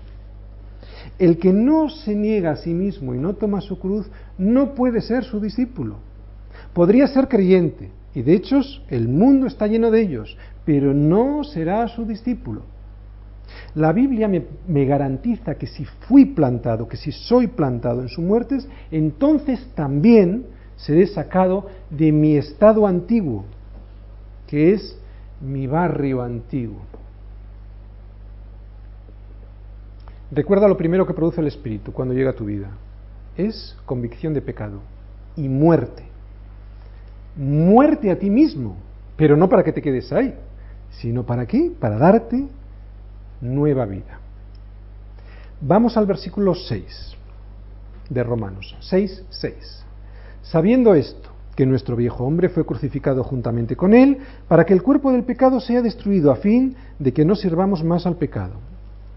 [1.19, 5.01] El que no se niega a sí mismo y no toma su cruz no puede
[5.01, 5.97] ser su discípulo.
[6.73, 11.87] Podría ser creyente, y de hecho el mundo está lleno de ellos, pero no será
[11.87, 12.63] su discípulo.
[13.75, 18.57] La Biblia me, garantiza que si fui plantado, que si soy plantado en su muerte,
[18.91, 23.45] entonces también seré sacado de mi estado antiguo,
[24.47, 24.97] que es
[25.41, 26.81] mi barrio antiguo.
[30.31, 32.69] Recuerda lo primero que produce el Espíritu cuando llega a tu vida.
[33.37, 34.81] Es convicción de pecado
[35.35, 36.07] y muerte
[37.37, 38.75] muerte a ti mismo,
[39.15, 40.33] pero no para que te quedes ahí,
[40.89, 41.71] sino para qué?
[41.79, 42.47] Para darte
[43.41, 44.19] nueva vida.
[45.61, 47.15] Vamos al versículo 6
[48.09, 49.85] de Romanos, 6, 6.
[50.43, 55.11] Sabiendo esto, que nuestro viejo hombre fue crucificado juntamente con él, para que el cuerpo
[55.11, 58.53] del pecado sea destruido a fin de que no sirvamos más al pecado.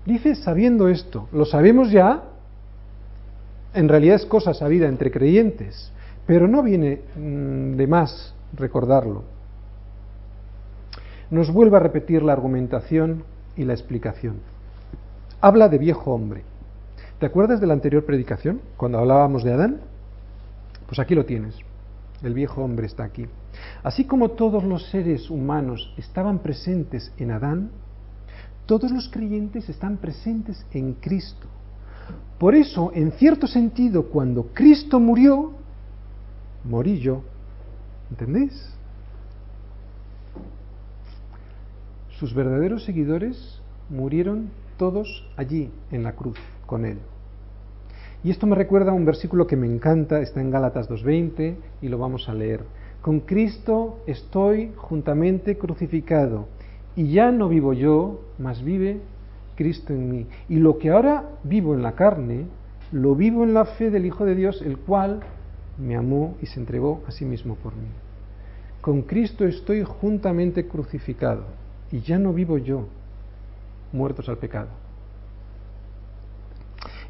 [0.07, 2.23] Dice, sabiendo esto, ¿lo sabemos ya?
[3.75, 5.93] En realidad es cosa sabida entre creyentes,
[6.27, 9.24] pero no viene mm, de más recordarlo.
[11.31, 13.24] Nos vuelve a repetir la argumentación
[13.57, 14.37] y la explicación.
[15.41, 16.43] Habla de viejo hombre.
[17.20, 19.81] ¿Te acuerdas de la anterior predicación, cuando hablábamos de Adán?
[20.87, 21.55] Pues aquí lo tienes.
[22.22, 23.27] El viejo hombre está aquí.
[23.83, 27.70] Así como todos los seres humanos estaban presentes en Adán,
[28.71, 31.49] todos los creyentes están presentes en Cristo.
[32.39, 35.55] Por eso, en cierto sentido, cuando Cristo murió,
[36.62, 37.23] morí yo.
[38.12, 38.73] ¿Entendéis?
[42.11, 46.99] Sus verdaderos seguidores murieron todos allí, en la cruz, con él.
[48.23, 51.89] Y esto me recuerda a un versículo que me encanta, está en Gálatas 2.20 y
[51.89, 52.62] lo vamos a leer.
[53.03, 56.47] Con Cristo estoy juntamente crucificado
[56.97, 59.01] y ya no vivo yo, mas vive
[59.57, 60.26] Cristo en mí.
[60.49, 62.47] Y lo que ahora vivo en la carne,
[62.93, 65.20] lo vivo en la fe del Hijo de Dios, el cual
[65.78, 67.88] me amó y se entregó a sí mismo por mí.
[68.80, 71.45] Con Cristo estoy juntamente crucificado
[71.93, 72.86] y ya no vivo yo,
[73.93, 74.68] muertos al pecado.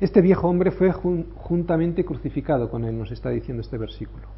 [0.00, 4.28] Este viejo hombre fue juntamente crucificado con él, nos está diciendo este versículo.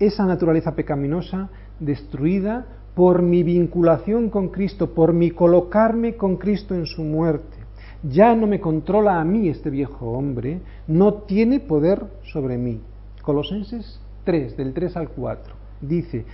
[0.00, 6.86] Esa naturaleza pecaminosa destruida por mi vinculación con Cristo, por mi colocarme con Cristo en
[6.86, 7.58] su muerte.
[8.02, 12.80] Ya no me controla a mí este viejo hombre, no tiene poder sobre mí.
[13.22, 16.24] Colosenses 3, del 3 al 4, dice,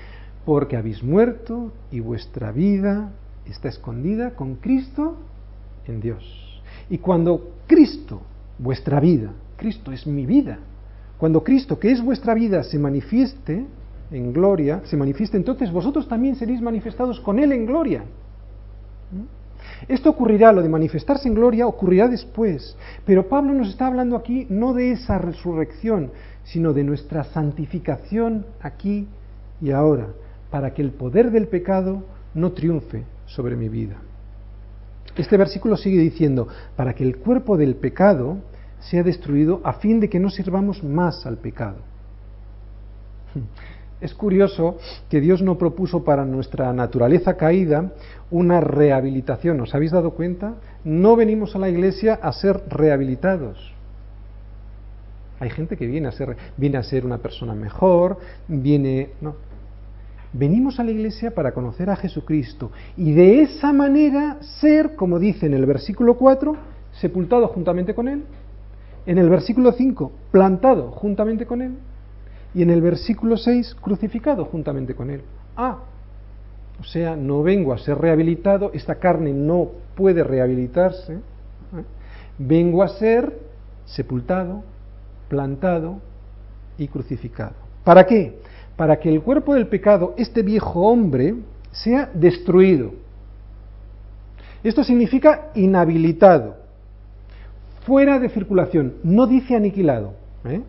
[0.47, 3.12] porque habéis muerto y vuestra vida
[3.45, 5.18] está escondida con Cristo
[5.87, 6.62] en Dios.
[6.89, 8.22] Y cuando Cristo,
[8.62, 10.58] vuestra vida, Cristo es mi vida,
[11.18, 13.66] cuando Cristo, que es vuestra vida, se manifieste
[14.11, 18.04] en gloria, se manifieste, entonces vosotros también seréis manifestados con Él en gloria.
[19.88, 24.46] Esto ocurrirá, lo de manifestarse en gloria ocurrirá después, pero Pablo nos está hablando aquí
[24.48, 26.11] no de esa resurrección,
[26.44, 29.06] sino de nuestra santificación aquí
[29.61, 30.08] y ahora,
[30.50, 32.02] para que el poder del pecado
[32.34, 33.96] no triunfe sobre mi vida.
[35.16, 38.38] Este versículo sigue diciendo, para que el cuerpo del pecado
[38.81, 41.78] sea destruido a fin de que no sirvamos más al pecado.
[44.01, 44.78] Es curioso
[45.11, 47.93] que Dios no propuso para nuestra naturaleza caída
[48.31, 49.61] una rehabilitación.
[49.61, 50.55] ¿Os habéis dado cuenta?
[50.85, 53.74] No venimos a la iglesia a ser rehabilitados.
[55.39, 58.18] Hay gente que viene a ser, viene a ser una persona mejor,
[58.49, 59.11] viene.
[59.20, 59.35] No.
[60.33, 65.47] Venimos a la iglesia para conocer a Jesucristo y de esa manera ser, como dice
[65.47, 66.57] en el versículo 4,
[66.93, 68.22] sepultado juntamente con Él.
[69.11, 71.72] En el versículo 5, plantado juntamente con Él
[72.54, 75.22] y en el versículo 6, crucificado juntamente con Él.
[75.56, 75.78] Ah,
[76.80, 81.18] o sea, no vengo a ser rehabilitado, esta carne no puede rehabilitarse, ¿eh?
[82.38, 83.36] vengo a ser
[83.84, 84.62] sepultado,
[85.28, 85.98] plantado
[86.78, 87.56] y crucificado.
[87.82, 88.38] ¿Para qué?
[88.76, 91.34] Para que el cuerpo del pecado, este viejo hombre,
[91.72, 92.92] sea destruido.
[94.62, 96.59] Esto significa inhabilitado,
[97.91, 100.14] fuera de circulación, no dice aniquilado.
[100.45, 100.62] ¿eh?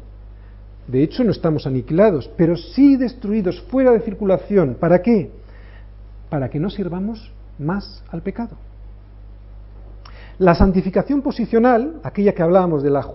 [0.87, 4.75] De hecho, no estamos aniquilados, pero sí destruidos, fuera de circulación.
[4.79, 5.29] ¿Para qué?
[6.31, 8.57] Para que no sirvamos más al pecado.
[10.39, 13.05] La santificación posicional, aquella que hablábamos de la,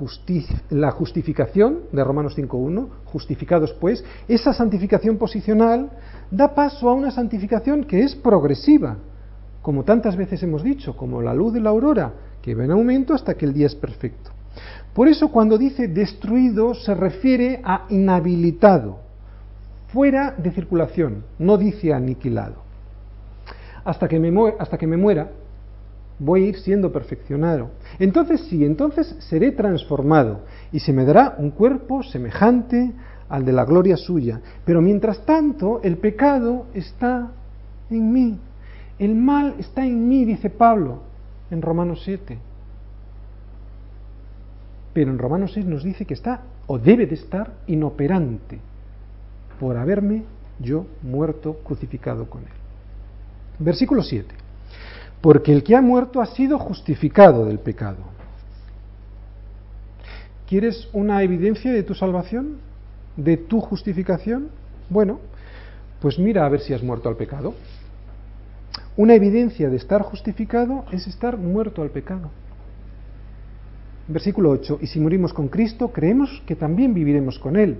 [0.70, 5.90] la justificación de Romanos 5.1, justificados pues, esa santificación posicional
[6.30, 8.98] da paso a una santificación que es progresiva,
[9.62, 12.12] como tantas veces hemos dicho, como la luz de la aurora,
[12.46, 14.30] que va en aumento hasta que el día es perfecto.
[14.94, 19.00] Por eso cuando dice destruido se refiere a inhabilitado,
[19.88, 22.62] fuera de circulación, no dice aniquilado.
[23.84, 25.28] Hasta que me, hasta que me muera
[26.20, 27.70] voy a ir siendo perfeccionado.
[27.98, 32.92] Entonces sí, entonces seré transformado y se me dará un cuerpo semejante
[33.28, 34.40] al de la gloria suya.
[34.64, 37.32] Pero mientras tanto el pecado está
[37.90, 38.38] en mí.
[39.00, 41.05] El mal está en mí, dice Pablo
[41.50, 42.38] en Romanos 7.
[44.92, 48.58] Pero en Romanos 6 nos dice que está o debe de estar inoperante
[49.60, 50.24] por haberme
[50.58, 52.48] yo muerto crucificado con él.
[53.58, 54.34] Versículo 7.
[55.20, 57.98] Porque el que ha muerto ha sido justificado del pecado.
[60.48, 62.58] ¿Quieres una evidencia de tu salvación?
[63.16, 64.48] ¿De tu justificación?
[64.88, 65.20] Bueno,
[66.00, 67.54] pues mira a ver si has muerto al pecado.
[68.96, 72.30] Una evidencia de estar justificado es estar muerto al pecado.
[74.08, 77.78] Versículo 8, y si morimos con Cristo, creemos que también viviremos con Él.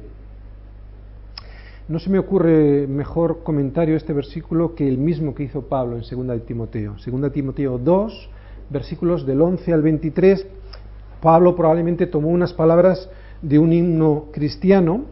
[1.89, 5.97] No se me ocurre mejor comentario a este versículo que el mismo que hizo Pablo
[5.97, 6.97] en 2 de Timoteo.
[7.05, 8.31] 2 Timoteo 2,
[8.71, 10.47] versículos del 11 al 23,
[11.23, 13.09] Pablo probablemente tomó unas palabras
[13.41, 15.05] de un himno cristiano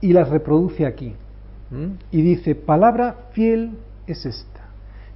[0.00, 1.14] y las reproduce aquí.
[2.12, 3.70] Y dice, palabra fiel
[4.06, 4.55] es esta.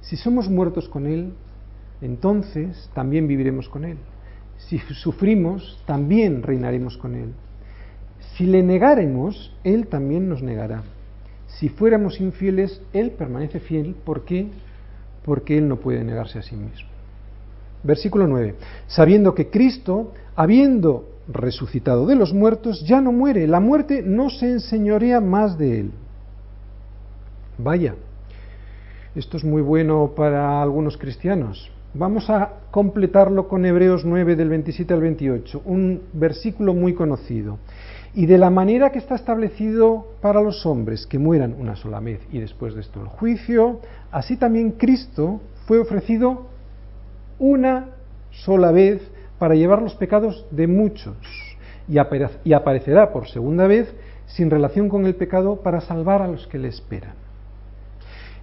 [0.01, 1.33] Si somos muertos con Él,
[2.01, 3.97] entonces también viviremos con Él.
[4.57, 7.33] Si sufrimos, también reinaremos con Él.
[8.35, 10.83] Si le negáremos, Él también nos negará.
[11.47, 13.95] Si fuéramos infieles, Él permanece fiel.
[14.05, 14.47] ¿Por qué?
[15.23, 16.89] Porque Él no puede negarse a sí mismo.
[17.83, 18.55] Versículo 9.
[18.87, 23.47] Sabiendo que Cristo, habiendo resucitado de los muertos, ya no muere.
[23.47, 25.91] La muerte no se enseñorea más de Él.
[27.57, 27.95] Vaya,
[29.15, 31.69] esto es muy bueno para algunos cristianos.
[31.93, 37.57] Vamos a completarlo con Hebreos 9 del 27 al 28, un versículo muy conocido.
[38.13, 42.21] Y de la manera que está establecido para los hombres, que mueran una sola vez
[42.31, 43.81] y después de esto el juicio,
[44.11, 46.47] así también Cristo fue ofrecido
[47.39, 47.89] una
[48.31, 49.01] sola vez
[49.39, 51.17] para llevar los pecados de muchos
[51.89, 51.97] y,
[52.53, 53.93] aparecerá por segunda vez
[54.27, 57.20] sin relación con el pecado para salvar a los que le esperan.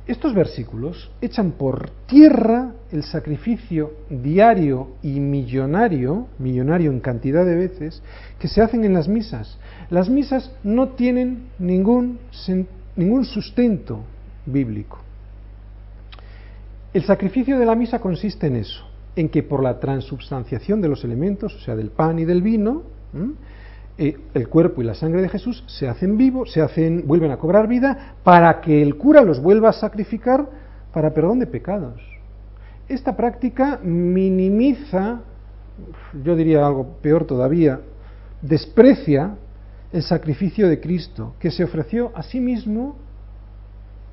[0.08, 8.02] Estos versículos echan por tierra el sacrificio diario y millonario, millonario en cantidad de veces,
[8.38, 9.58] que se hacen en las misas.
[9.90, 12.20] Las misas no tienen ningún,
[13.24, 14.00] sustento
[14.46, 14.98] bíblico.
[16.94, 21.04] El sacrificio de la misa consiste en eso, en que por la transubstanciación de los
[21.04, 22.84] elementos, o sea, del pan y del vino,
[24.00, 27.36] eh, el cuerpo y la sangre de Jesús se hacen vivos, se hacen, vuelven a
[27.36, 30.48] cobrar vida para que el cura los vuelva a sacrificar
[30.92, 32.00] para perdón de pecados.
[32.88, 35.20] Esta práctica minimiza,
[36.22, 37.80] yo diría algo peor todavía,
[38.40, 39.34] desprecia
[39.92, 42.96] el sacrificio de Cristo, que se ofreció a sí mismo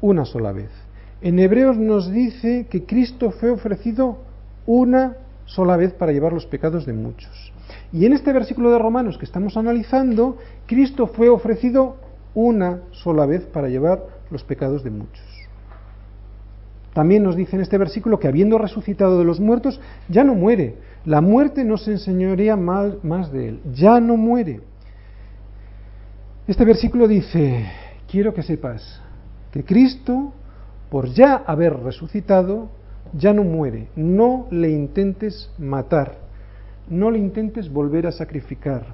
[0.01, 0.71] una sola vez.
[1.21, 4.17] En Hebreos nos dice que Cristo fue ofrecido
[4.65, 7.53] una sola vez para llevar los pecados de muchos.
[7.91, 11.97] Y en este versículo de Romanos que estamos analizando, Cristo fue ofrecido
[12.33, 15.23] una sola vez para llevar los pecados de muchos.
[16.93, 20.77] También nos dice en este versículo que habiendo resucitado de los muertos, ya no muere.
[21.03, 23.59] La muerte no se enseñorea mal, más de él.
[23.73, 24.61] Ya no muere.
[26.47, 27.65] Este versículo dice,
[28.09, 29.01] quiero que sepas
[29.51, 30.33] que Cristo,
[30.89, 32.69] por ya haber resucitado,
[33.13, 33.89] ya no muere.
[33.95, 36.24] No le intentes matar
[36.89, 38.85] no le intentes volver a sacrificar.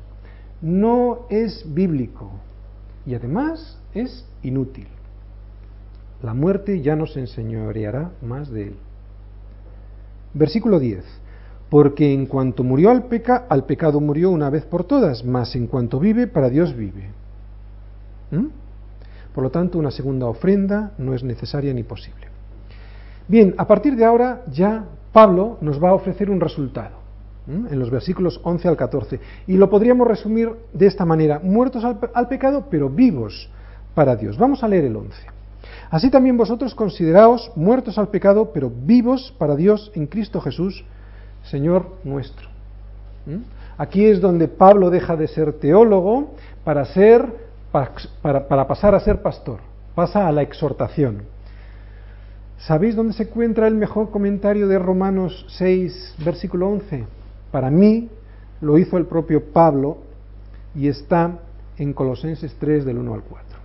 [0.62, 2.32] No es bíblico
[3.06, 4.88] y además es inútil.
[6.22, 8.76] La muerte ya no se enseñoreará más de él.
[10.34, 11.04] Versículo 10.
[11.70, 15.68] Porque en cuanto murió al, peca, al pecado murió una vez por todas, mas en
[15.68, 17.10] cuanto vive, para Dios vive.
[18.30, 18.48] ¿Mm?
[19.34, 22.28] Por lo tanto, una segunda ofrenda no es necesaria ni posible.
[23.28, 27.01] Bien, a partir de ahora ya Pablo nos va a ofrecer un resultado
[27.48, 29.20] en los versículos 11 al 14.
[29.48, 33.50] Y lo podríamos resumir de esta manera, muertos al, pecado, pero vivos
[33.96, 34.38] para Dios.
[34.38, 35.16] Vamos a leer el 11.
[35.90, 40.86] Así también vosotros consideraos muertos al pecado, pero vivos para Dios en Cristo Jesús,
[41.44, 42.50] Señor nuestro.
[43.78, 47.26] Aquí es donde Pablo deja de ser teólogo para, ser,
[47.72, 49.60] para, pasar a ser pastor.
[49.96, 51.24] Pasa a la exhortación.
[52.60, 57.21] ¿Sabéis dónde se encuentra el mejor comentario de Romanos 6, versículo 11?
[57.52, 58.10] Para mí
[58.62, 59.98] lo hizo el propio Pablo
[60.76, 61.40] y está
[61.78, 63.60] en Colosenses 3 del 1 al 4.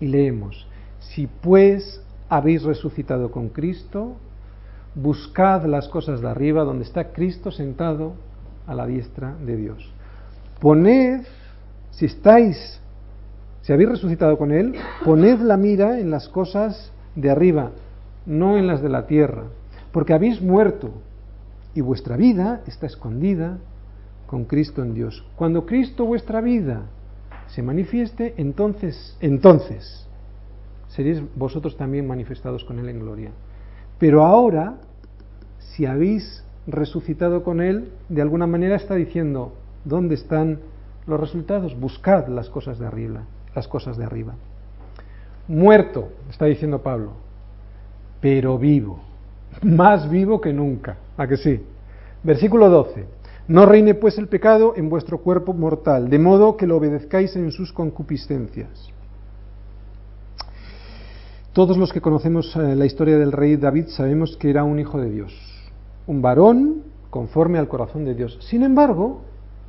[0.00, 0.66] Y leemos,
[0.98, 4.16] si pues habéis resucitado con Cristo,
[4.94, 8.14] buscad las cosas de arriba donde está Cristo sentado
[8.66, 9.92] a la diestra de Dios.
[10.60, 11.22] Poned,
[11.90, 12.80] si estáis,
[13.62, 14.74] si habéis resucitado con Él,
[15.04, 17.72] poned la mira en las cosas de arriba,
[18.26, 19.44] no en las de la tierra,
[19.92, 20.92] porque habéis muerto
[21.74, 23.58] y vuestra vida está escondida
[24.26, 25.24] con Cristo en Dios.
[25.36, 26.82] Cuando Cristo vuestra vida
[27.48, 30.06] se manifieste, entonces, entonces
[30.88, 33.30] seréis vosotros también manifestados con Él en gloria.
[33.98, 34.76] Pero ahora,
[35.58, 39.54] si habéis resucitado con Él, de alguna manera está diciendo,
[39.84, 40.60] ¿dónde están
[41.06, 41.78] los resultados?
[41.78, 44.34] Buscad las cosas de arriba, las cosas de arriba.
[45.48, 47.12] Muerto, está diciendo Pablo,
[48.20, 49.09] pero vivo
[49.62, 50.96] más vivo que nunca.
[51.16, 51.60] ¿A que sí?
[52.22, 53.04] Versículo 12.
[53.48, 57.50] No reine pues el pecado en vuestro cuerpo mortal, de modo que lo obedezcáis en
[57.50, 58.90] sus concupiscencias.
[61.52, 65.00] Todos los que conocemos eh, la historia del rey David sabemos que era un hijo
[65.00, 65.34] de Dios,
[66.06, 68.38] un varón conforme al corazón de Dios.
[68.40, 69.22] Sin embargo,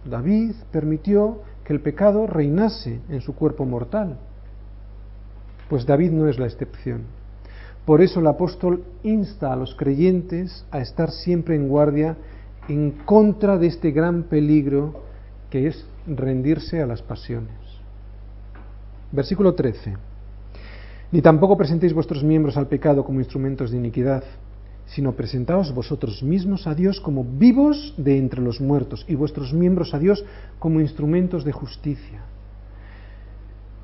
[0.06, 4.20] David permitió que el pecado reinase en su cuerpo mortal,
[5.70, 7.02] pues David no es la excepción.
[7.86, 12.16] Por eso el apóstol insta a los creyentes a estar siempre en guardia
[12.68, 15.04] en contra de este gran peligro
[15.50, 17.56] que es rendirse a las pasiones.
[19.12, 19.98] Versículo 13.
[21.12, 24.24] Ni tampoco presentéis vuestros miembros al pecado como instrumentos de iniquidad,
[24.86, 29.94] sino presentaos vosotros mismos a Dios como vivos de entre los muertos y vuestros miembros
[29.94, 30.24] a Dios
[30.60, 32.22] como instrumentos de justicia.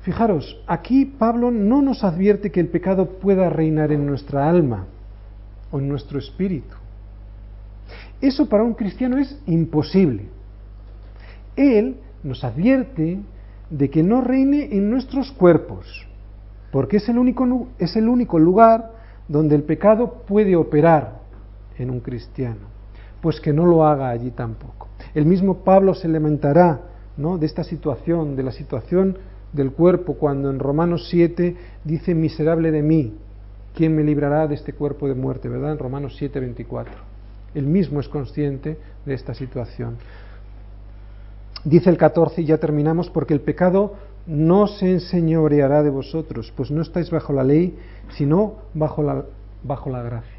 [0.08, 4.86] Fijaros, aquí Pablo no nos advierte que el pecado pueda reinar en nuestra alma
[5.70, 6.74] o en nuestro espíritu.
[8.18, 10.30] Eso para un cristiano es imposible.
[11.56, 13.20] Él nos advierte
[13.68, 16.06] de que no reine en nuestros cuerpos,
[16.72, 18.92] porque es el único, es el único lugar
[19.28, 21.18] donde el pecado puede operar
[21.76, 22.68] en un cristiano,
[23.20, 24.88] pues que no lo haga allí tampoco.
[25.12, 26.80] El mismo Pablo se lamentará
[27.18, 27.36] ¿no?
[27.36, 29.18] de esta situación, de la situación
[29.52, 33.14] del cuerpo, cuando en Romanos 7 dice miserable de mí,
[33.74, 35.48] ¿quién me librará de este cuerpo de muerte?
[35.48, 35.72] ¿Verdad?
[35.72, 36.92] En Romanos 7, 24.
[37.54, 39.96] Él mismo es consciente de esta situación.
[41.64, 43.94] Dice el 14, y ya terminamos, porque el pecado
[44.26, 47.78] no se enseñoreará de vosotros, pues no estáis bajo la ley,
[48.16, 49.24] sino bajo la,
[49.64, 50.37] bajo la gracia.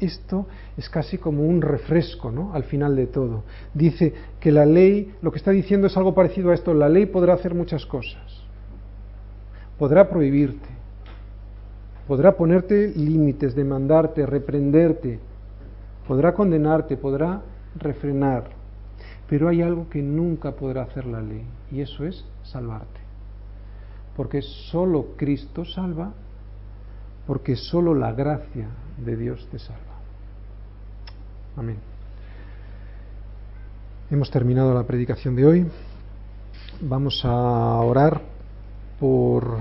[0.00, 0.46] Esto
[0.76, 2.54] es casi como un refresco, ¿no?
[2.54, 3.44] Al final de todo.
[3.74, 7.06] Dice que la ley, lo que está diciendo es algo parecido a esto, la ley
[7.06, 8.42] podrá hacer muchas cosas.
[9.78, 10.68] Podrá prohibirte,
[12.06, 15.18] podrá ponerte límites, demandarte, reprenderte,
[16.08, 17.40] podrá condenarte, podrá
[17.76, 18.44] refrenar,
[19.28, 23.00] pero hay algo que nunca podrá hacer la ley, y eso es salvarte.
[24.16, 26.12] Porque solo Cristo salva,
[27.26, 29.89] porque solo la gracia de Dios te salva.
[31.60, 31.76] Amén.
[34.10, 35.66] Hemos terminado la predicación de hoy.
[36.80, 37.34] Vamos a
[37.82, 38.22] orar
[38.98, 39.58] por